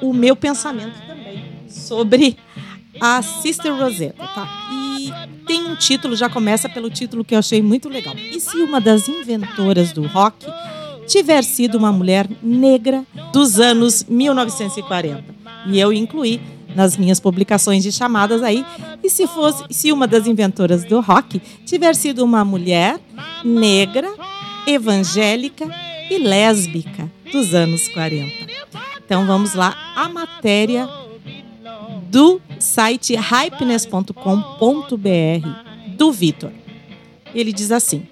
o 0.03 0.13
meu 0.13 0.37
pensamento 0.37 1.01
também 1.07 1.43
sobre 1.67 2.37
a 3.01 3.23
Sister 3.23 3.75
Rosetta, 3.75 4.23
tá? 4.35 4.69
E 4.71 5.11
tem 5.47 5.67
um 5.67 5.75
título, 5.75 6.15
já 6.15 6.29
começa 6.29 6.69
pelo 6.69 6.91
título 6.91 7.25
que 7.25 7.35
eu 7.35 7.39
achei 7.39 7.63
muito 7.63 7.89
legal. 7.89 8.15
E 8.15 8.39
se 8.39 8.59
uma 8.59 8.83
das 8.83 9.09
inventoras 9.09 9.93
do 9.93 10.07
rock 10.07 10.45
tiver 11.09 11.43
sido 11.43 11.77
uma 11.77 11.91
mulher 11.91 12.29
negra 12.43 13.05
dos 13.33 13.59
anos 13.59 14.05
1940? 14.09 15.25
E 15.67 15.81
eu 15.81 15.93
incluí 15.93 16.41
nas 16.75 16.97
minhas 16.97 17.19
publicações 17.19 17.83
de 17.83 17.91
chamadas 17.91 18.43
aí. 18.43 18.65
E 19.03 19.11
se 19.11 19.27
fosse, 19.27 19.65
se 19.71 19.91
uma 19.91 20.07
das 20.07 20.27
inventoras 20.27 20.85
do 20.85 21.01
rock 21.01 21.41
tiver 21.65 21.95
sido 21.95 22.25
uma 22.25 22.45
mulher 22.45 23.01
negra, 23.45 24.09
evangélica 24.67 25.67
e 26.11 26.19
lésbica 26.19 27.11
dos 27.33 27.55
anos 27.55 27.89
40. 27.89 28.47
Então 29.05 29.27
vamos 29.27 29.55
lá, 29.55 29.75
a 29.97 30.09
matéria 30.09 30.89
do 32.11 32.41
site 32.59 33.15
hypeness.com.br 33.17 34.15
do 35.97 36.13
Vitor. 36.13 36.51
Ele 37.35 37.53
diz 37.53 37.73
assim: 37.73 38.07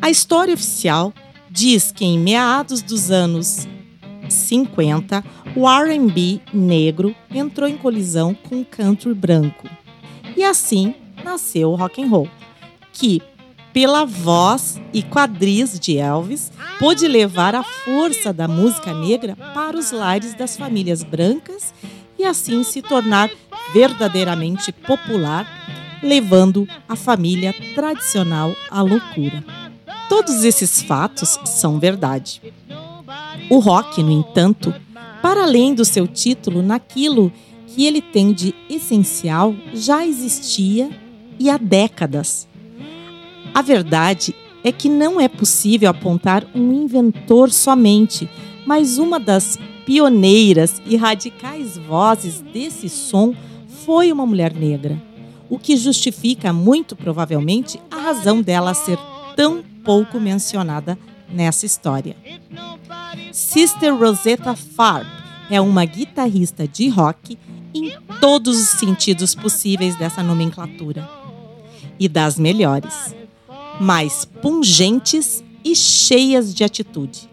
A 0.00 0.10
história 0.10 0.54
oficial 0.54 1.12
diz 1.50 1.90
que 1.92 2.04
em 2.04 2.18
meados 2.18 2.82
dos 2.82 3.10
anos 3.10 3.66
50, 4.28 5.24
o 5.56 5.68
R&B 5.68 6.40
negro 6.52 7.14
entrou 7.30 7.68
em 7.68 7.76
colisão 7.76 8.34
com 8.34 8.60
o 8.60 8.64
country 8.64 9.14
branco. 9.14 9.68
E 10.36 10.44
assim 10.44 10.94
nasceu 11.24 11.70
o 11.70 11.74
rock 11.74 12.02
and 12.02 12.08
roll, 12.08 12.28
que 12.92 13.20
pela 13.72 14.04
voz 14.04 14.80
e 14.92 15.02
quadris 15.02 15.78
de 15.78 15.98
Elvis, 15.98 16.50
pôde 16.78 17.06
levar 17.06 17.54
a 17.54 17.62
força 17.62 18.32
da 18.32 18.48
música 18.48 18.94
negra 18.94 19.36
para 19.54 19.76
os 19.76 19.92
lares 19.92 20.34
das 20.34 20.56
famílias 20.56 21.02
brancas 21.02 21.74
e 22.18 22.24
assim 22.24 22.62
se 22.64 22.82
tornar 22.82 23.30
verdadeiramente 23.72 24.72
popular, 24.72 25.46
levando 26.02 26.66
a 26.88 26.96
família 26.96 27.54
tradicional 27.74 28.54
à 28.70 28.80
loucura. 28.82 29.57
Todos 30.08 30.44
esses 30.44 30.82
fatos 30.82 31.38
são 31.44 31.78
verdade. 31.78 32.40
O 33.50 33.58
rock, 33.58 34.02
no 34.02 34.10
entanto, 34.10 34.74
para 35.22 35.42
além 35.42 35.74
do 35.74 35.84
seu 35.84 36.06
título, 36.06 36.62
naquilo 36.62 37.32
que 37.66 37.84
ele 37.84 38.00
tem 38.00 38.32
de 38.32 38.54
essencial, 38.68 39.54
já 39.74 40.06
existia 40.06 40.90
e 41.38 41.50
há 41.50 41.56
décadas. 41.56 42.48
A 43.54 43.62
verdade 43.62 44.34
é 44.64 44.72
que 44.72 44.88
não 44.88 45.20
é 45.20 45.28
possível 45.28 45.90
apontar 45.90 46.44
um 46.54 46.72
inventor 46.72 47.50
somente, 47.50 48.28
mas 48.66 48.98
uma 48.98 49.20
das 49.20 49.58
pioneiras 49.86 50.82
e 50.86 50.96
radicais 50.96 51.78
vozes 51.78 52.40
desse 52.40 52.88
som 52.88 53.34
foi 53.84 54.12
uma 54.12 54.26
mulher 54.26 54.52
negra, 54.52 55.00
o 55.48 55.58
que 55.58 55.76
justifica 55.76 56.52
muito 56.52 56.94
provavelmente 56.94 57.80
a 57.90 57.96
razão 57.96 58.42
dela 58.42 58.74
ser 58.74 58.98
tão 59.34 59.64
pouco 59.88 60.20
mencionada 60.20 60.98
nessa 61.30 61.64
história. 61.64 62.14
Sister 63.32 63.96
Rosetta 63.96 64.54
Farb 64.54 65.06
é 65.50 65.58
uma 65.62 65.82
guitarrista 65.86 66.68
de 66.68 66.90
rock 66.90 67.38
em 67.74 67.96
todos 68.20 68.60
os 68.60 68.68
sentidos 68.78 69.34
possíveis 69.34 69.96
dessa 69.96 70.22
nomenclatura. 70.22 71.08
E 71.98 72.06
das 72.06 72.38
melhores, 72.38 73.14
mais 73.80 74.26
pungentes 74.26 75.42
e 75.64 75.74
cheias 75.74 76.54
de 76.54 76.64
atitude. 76.64 77.26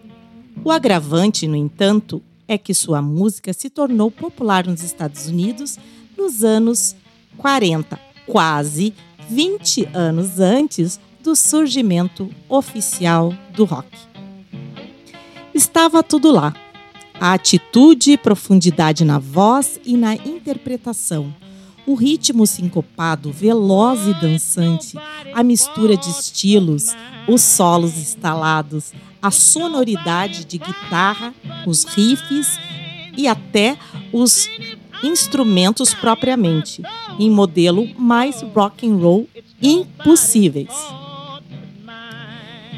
O 0.64 0.72
agravante, 0.72 1.47
no 1.47 1.58
entanto, 1.58 2.24
é 2.47 2.58
que 2.58 2.74
sua 2.74 3.01
música 3.01 3.51
se 3.51 3.70
tornou 3.70 4.10
popular 4.10 4.66
nos 4.66 4.82
Estados 4.82 5.28
Unidos 5.28 5.78
nos 6.18 6.41
anos 6.41 6.95
40, 7.38 7.99
quase 8.26 8.93
20 9.30 9.89
anos 9.93 10.39
antes 10.39 11.01
do 11.26 11.36
surgimento 11.36 12.30
oficial 12.48 13.34
do 13.56 13.66
rock. 13.66 13.90
Estava 15.56 16.04
tudo 16.04 16.32
lá. 16.32 16.54
A 17.20 17.34
atitude, 17.34 18.16
profundidade 18.16 19.04
na 19.04 19.18
voz 19.18 19.80
e 19.84 19.98
na 19.98 20.14
interpretação. 20.14 21.34
O 21.88 21.96
ritmo 21.96 22.46
sincopado, 22.46 23.32
veloz 23.32 24.08
e 24.08 24.14
dançante, 24.14 24.98
a 25.34 25.42
mistura 25.42 25.98
de 25.98 26.10
estilos, 26.10 26.96
os 27.28 27.42
solos 27.42 27.98
estalados, 27.98 28.94
a 29.20 29.32
sonoridade 29.32 30.46
de 30.46 30.60
guitarra, 30.60 31.34
os 31.66 31.86
riffs 31.86 32.60
e 33.18 33.28
até 33.28 33.78
os 34.14 34.48
instrumentos 35.04 35.92
propriamente, 35.92 36.84
em 37.18 37.32
modelo 37.32 37.88
mais 37.98 38.44
rock 38.54 38.88
and 38.88 38.98
roll 38.98 39.28
impossíveis. 39.62 41.05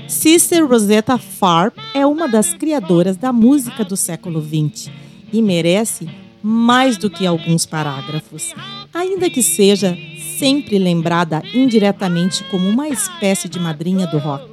Sister 0.07 0.65
Rosetta 0.65 1.17
Farb 1.17 1.73
é 1.93 2.05
uma 2.05 2.29
das 2.29 2.53
criadoras 2.53 3.17
da 3.17 3.33
música 3.33 3.83
do 3.83 3.97
século 3.97 4.41
XX 4.41 4.89
e 5.33 5.41
merece 5.41 6.09
mais 6.41 6.95
do 6.95 7.09
que 7.09 7.27
alguns 7.27 7.65
parágrafos, 7.65 8.53
ainda 8.93 9.29
que 9.29 9.43
seja 9.43 9.97
sempre 10.39 10.79
lembrada 10.79 11.43
indiretamente 11.53 12.43
como 12.45 12.69
uma 12.69 12.87
espécie 12.87 13.49
de 13.49 13.59
madrinha 13.59 14.07
do 14.07 14.17
rock. 14.17 14.47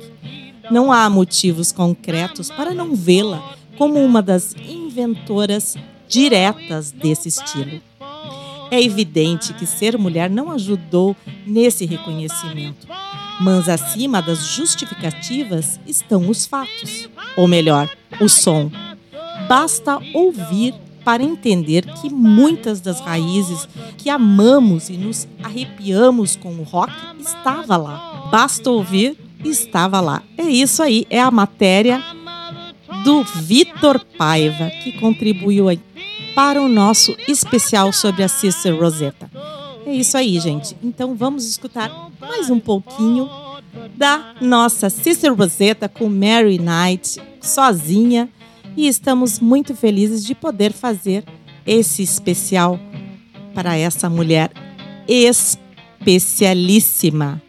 Não 0.72 0.90
há 0.90 1.08
motivos 1.08 1.70
concretos 1.70 2.50
para 2.50 2.74
não 2.74 2.96
vê-la 2.96 3.54
como 3.78 4.04
uma 4.04 4.20
das 4.20 4.56
inventoras 4.68 5.76
diretas 6.08 6.90
desse 6.90 7.28
estilo. 7.28 7.80
É 8.72 8.82
evidente 8.82 9.54
que 9.54 9.66
ser 9.66 9.96
mulher 9.96 10.28
não 10.28 10.50
ajudou 10.50 11.14
nesse 11.46 11.84
reconhecimento, 11.84 12.88
mas 13.40 13.68
acima 13.68 14.22
das 14.22 14.46
justificativas 14.46 15.80
estão 15.86 16.28
os 16.28 16.46
fatos, 16.46 17.08
ou 17.36 17.48
melhor, 17.48 17.90
o 18.20 18.28
som. 18.28 18.70
Basta 19.48 19.98
ouvir 20.12 20.74
para 21.04 21.22
entender 21.22 21.84
que 22.00 22.08
muitas 22.08 22.80
das 22.80 23.00
raízes 23.00 23.68
que 23.98 24.08
amamos 24.08 24.88
e 24.88 24.94
nos 24.94 25.28
arrepiamos 25.42 26.34
com 26.34 26.54
o 26.54 26.62
rock 26.62 26.92
estava 27.20 27.76
lá. 27.76 28.28
Basta 28.30 28.70
ouvir, 28.70 29.18
estava 29.44 30.00
lá. 30.00 30.22
É 30.38 30.44
isso 30.44 30.82
aí, 30.82 31.06
é 31.10 31.20
a 31.20 31.30
matéria 31.30 32.02
do 33.04 33.22
Vitor 33.22 34.00
Paiva 34.16 34.70
que 34.82 34.92
contribuiu 34.92 35.66
para 36.34 36.60
o 36.60 36.68
nosso 36.68 37.14
especial 37.28 37.92
sobre 37.92 38.22
a 38.22 38.28
Sister 38.28 38.74
Rosetta. 38.74 39.30
É 39.86 39.92
isso 39.92 40.16
aí, 40.16 40.40
gente. 40.40 40.74
Então 40.82 41.14
vamos 41.14 41.46
escutar 41.48 42.10
mais 42.18 42.50
um 42.50 42.58
pouquinho 42.58 43.28
da 43.94 44.34
nossa 44.40 44.88
Sister 44.88 45.34
Rosetta 45.34 45.86
com 45.88 46.08
Mary 46.08 46.58
Knight 46.58 47.22
sozinha 47.40 48.28
e 48.76 48.88
estamos 48.88 49.38
muito 49.38 49.72
felizes 49.74 50.24
de 50.24 50.34
poder 50.34 50.72
fazer 50.72 51.22
esse 51.66 52.02
especial 52.02 52.78
para 53.54 53.76
essa 53.76 54.10
mulher 54.10 54.50
especialíssima. 55.06 57.40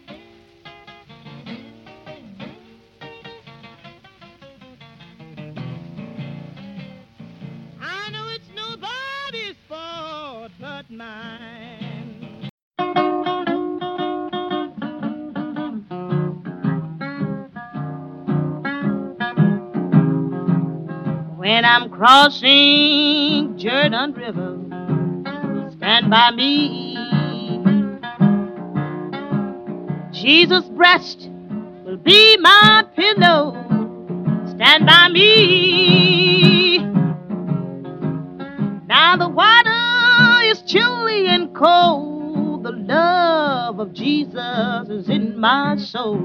I'm 21.66 21.90
crossing 21.90 23.58
Jordan 23.58 24.12
River, 24.12 24.56
stand 25.76 26.10
by 26.10 26.30
me. 26.30 26.96
Jesus' 30.12 30.64
breast 30.66 31.28
will 31.84 31.96
be 31.96 32.36
my 32.38 32.84
pillow. 32.94 33.52
Stand 34.54 34.86
by 34.86 35.08
me. 35.08 36.78
Now 38.86 39.16
the 39.16 39.28
water 39.28 40.44
is 40.48 40.62
chilly 40.62 41.26
and 41.26 41.52
cold. 41.52 42.62
The 42.62 42.70
love 42.70 43.80
of 43.80 43.92
Jesus 43.92 44.88
is 44.88 45.08
in 45.08 45.38
my 45.38 45.76
soul. 45.76 46.20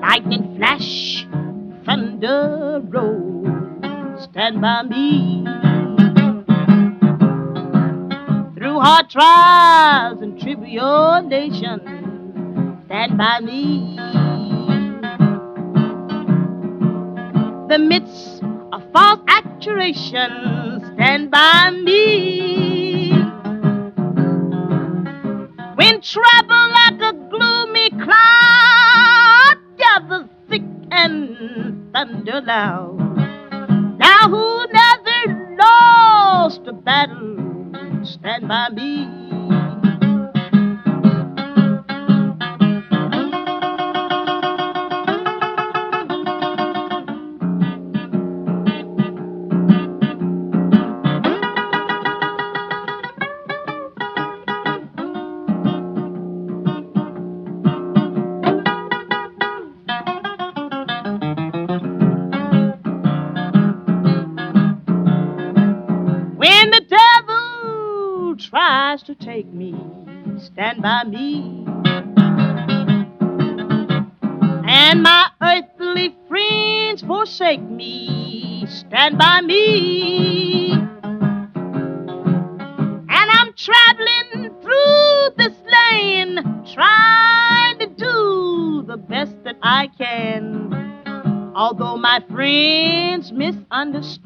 Lightning 0.00 0.56
flash, 0.56 1.26
thunder 1.84 2.80
roll. 2.84 3.63
Stand 4.24 4.60
by 4.60 4.82
me. 4.82 5.44
Through 8.56 8.80
hard 8.80 9.10
trials 9.10 10.22
and 10.22 10.40
tribulations, 10.40 11.82
stand 12.86 13.18
by 13.18 13.40
me. 13.40 13.96
The 17.68 17.78
midst 17.78 18.42
of 18.72 18.82
false 18.92 19.20
acturation, 19.28 20.80
stand 20.94 21.30
by 21.30 21.70
me. 21.70 23.10
When 25.74 26.00
trouble 26.00 26.68
like 26.70 27.00
a 27.00 27.12
gloomy 27.30 27.90
cloud 27.90 29.58
gathers 29.76 30.28
thick 30.48 30.62
and 30.90 31.92
thunder 31.92 32.40
loud. 32.40 33.03
Now 34.14 34.28
who 34.28 34.66
never 34.72 35.56
lost 35.58 36.60
a 36.68 36.72
battle, 36.72 38.04
stand 38.04 38.46
by 38.46 38.68
me. 38.68 39.23
To 69.14 69.24
take 69.24 69.46
me, 69.52 69.74
stand 70.38 70.82
by 70.82 71.04
me. 71.04 71.64
And 74.66 75.02
my 75.02 75.28
earthly 75.42 76.16
friends 76.28 77.02
forsake 77.02 77.62
me, 77.62 78.66
stand 78.66 79.18
by 79.18 79.42
me. 79.42 80.72
And 80.72 81.50
I'm 83.10 83.52
traveling 83.54 84.50
through 84.62 85.28
this 85.36 85.54
lane, 85.70 86.36
trying 86.72 87.78
to 87.78 87.86
do 87.86 88.84
the 88.86 88.96
best 88.96 89.36
that 89.44 89.58
I 89.62 89.88
can. 89.98 90.72
Although 91.54 91.98
my 91.98 92.20
friends 92.30 93.32
misunderstand 93.32 94.23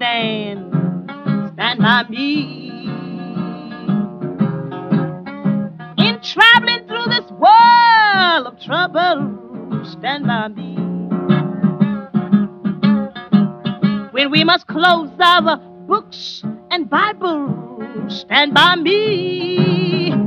Stand 18.39 18.55
by 18.55 18.77
me. 18.77 20.11
Now 20.11 20.21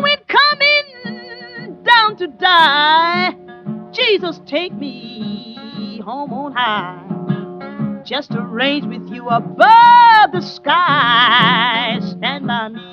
when 0.00 0.16
coming 0.26 1.82
down 1.82 2.16
to 2.16 2.26
die, 2.28 3.34
Jesus 3.92 4.40
take 4.46 4.72
me 4.72 6.00
home 6.02 6.32
on 6.32 6.52
high 6.52 7.04
just 8.02 8.34
arrange 8.34 8.86
with 8.86 9.12
you 9.12 9.28
above 9.28 10.32
the 10.32 10.40
sky. 10.40 11.98
Stand 12.00 12.46
by 12.46 12.70
me. 12.70 12.87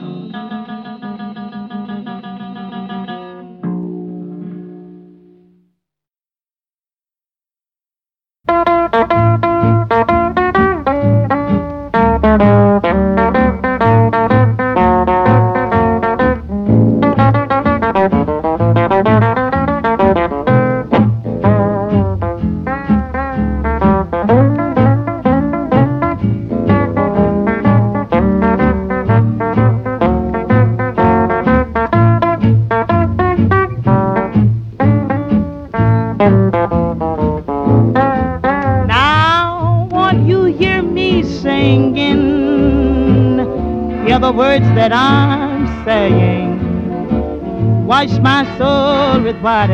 what 49.45 49.69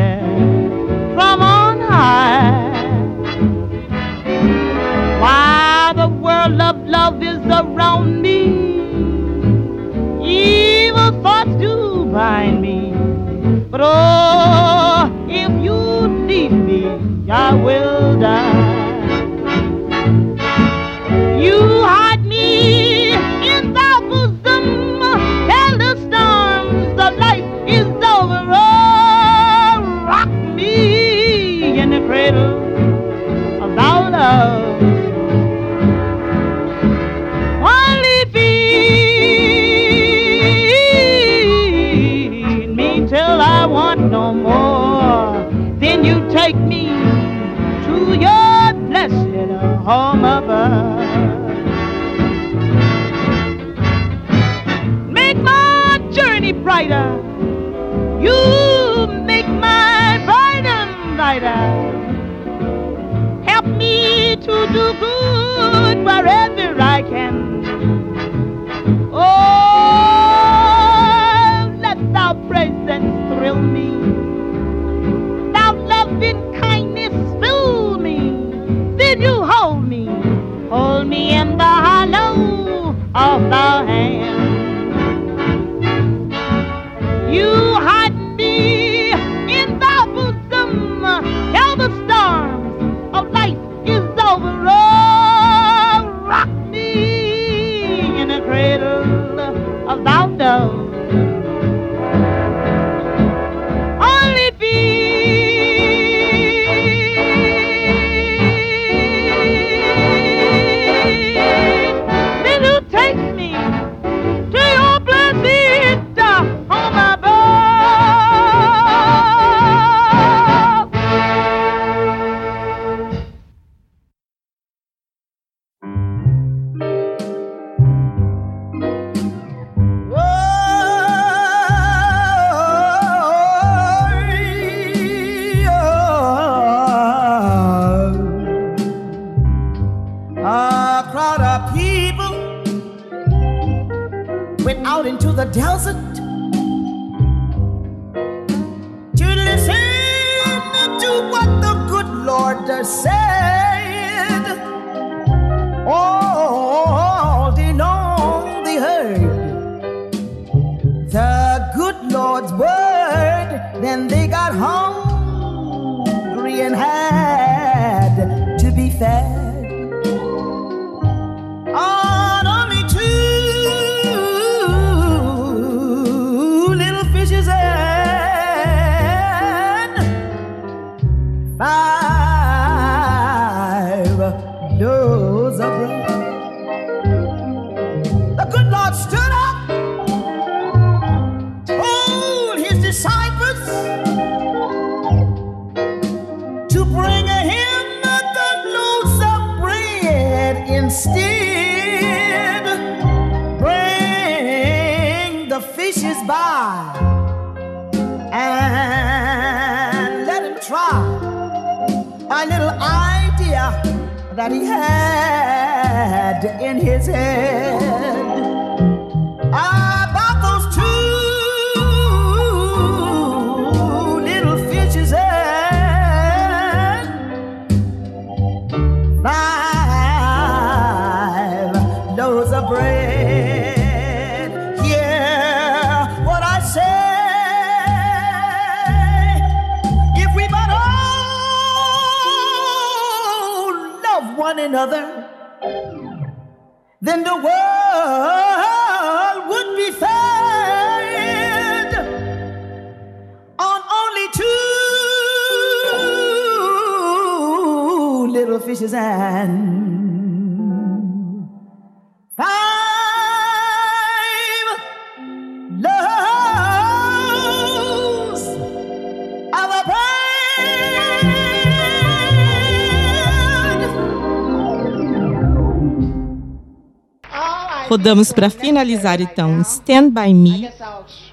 Rodamos 278.02 278.32
para 278.32 278.50
finalizar 278.50 279.20
então 279.20 279.60
Stand 279.60 280.10
By 280.10 280.34
Me. 280.34 280.68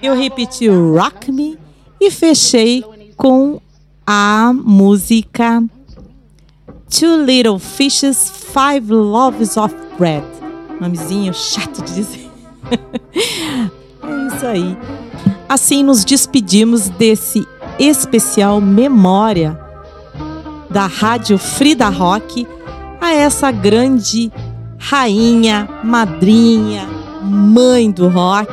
Eu 0.00 0.14
repeti 0.14 0.68
o 0.68 0.94
Rock 0.96 1.32
Me 1.32 1.58
e 2.00 2.12
fechei 2.12 2.84
com 3.16 3.60
a 4.06 4.52
música 4.54 5.60
Two 6.88 7.24
Little 7.24 7.58
Fishes, 7.58 8.30
Five 8.30 8.92
Loaves 8.92 9.56
of 9.56 9.74
Bread. 9.98 10.24
Nomezinho 10.80 11.34
chato 11.34 11.82
de 11.82 11.92
dizer. 11.92 12.30
é 12.70 14.26
isso 14.28 14.46
aí. 14.46 14.78
Assim 15.48 15.82
nos 15.82 16.04
despedimos 16.04 16.88
desse 16.88 17.44
especial 17.80 18.60
memória 18.60 19.58
da 20.70 20.86
Rádio 20.86 21.36
Frida 21.36 21.88
Rock 21.88 22.46
a 23.00 23.12
essa 23.12 23.50
grande 23.50 24.30
rainha, 24.80 25.68
madrinha, 25.84 26.88
mãe 27.22 27.90
do 27.90 28.08
rock, 28.08 28.50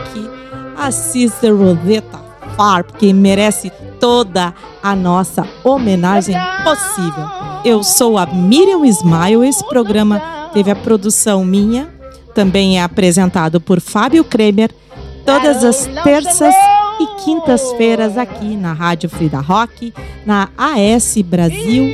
a 0.77 0.91
Sister 0.91 1.55
Rosetta 1.55 2.19
Tharpe, 2.55 2.93
que 2.93 3.13
merece 3.13 3.71
toda 3.99 4.53
a 4.83 4.95
nossa 4.95 5.47
homenagem 5.63 6.35
possível. 6.63 7.25
Eu 7.63 7.81
sou 7.81 8.17
a 8.17 8.25
Miriam 8.25 8.85
Smile, 8.85 9.47
esse 9.47 9.67
programa 9.67 10.21
teve 10.53 10.69
a 10.69 10.75
produção 10.75 11.43
minha, 11.43 11.89
também 12.35 12.77
é 12.77 12.83
apresentado 12.83 13.59
por 13.59 13.79
Fábio 13.79 14.23
Kremer, 14.23 14.69
todas 15.25 15.63
as 15.63 15.87
terças 16.03 16.53
e 16.99 17.23
quintas-feiras 17.23 18.17
aqui 18.17 18.55
na 18.55 18.73
Rádio 18.73 19.09
Frida 19.09 19.39
Rock, 19.39 19.93
na 20.25 20.49
AS 20.57 21.17
Brasil 21.23 21.85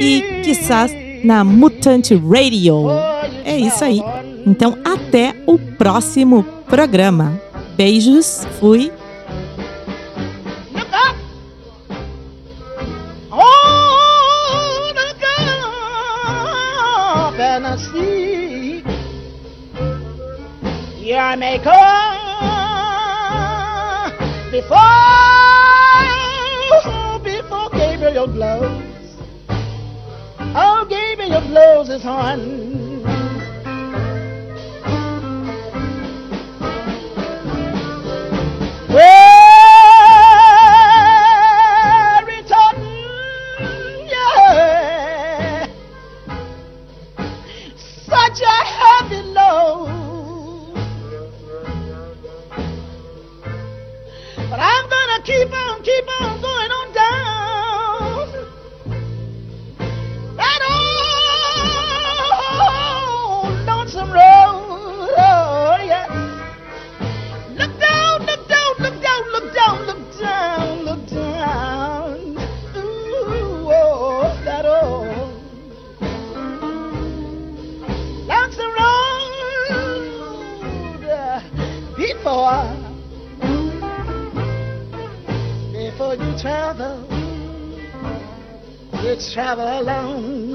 e, 0.00 0.40
quizás, 0.44 0.92
na 1.24 1.44
Mutante 1.44 2.14
Radio. 2.14 3.09
É 3.50 3.58
isso 3.58 3.84
aí. 3.84 4.00
Então, 4.46 4.78
até 4.84 5.34
o 5.44 5.58
próximo 5.58 6.44
programa. 6.68 7.40
Beijos, 7.76 8.46
fui. 8.60 8.92
Up! 10.76 11.16
Oh, 13.32 14.92
before 24.52 24.78
before 27.22 27.68
Gabriel 27.70 28.28
blows. 28.28 28.82
Oh, 30.54 30.86
Gabriel 30.88 31.40
blows 31.48 31.88
his 31.88 32.02
horn. 32.02 32.79
Keep 55.22 55.52
on, 55.52 55.82
keep 55.82 56.08
on 56.22 56.40
going 56.40 56.69
travel, 86.40 87.06
You 89.02 89.16
travel 89.34 89.64
alone. 89.64 90.54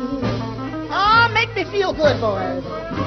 Oh, 0.90 1.30
make 1.34 1.54
me 1.56 1.64
feel 1.72 1.94
good, 1.94 2.20
boys. 2.20 3.05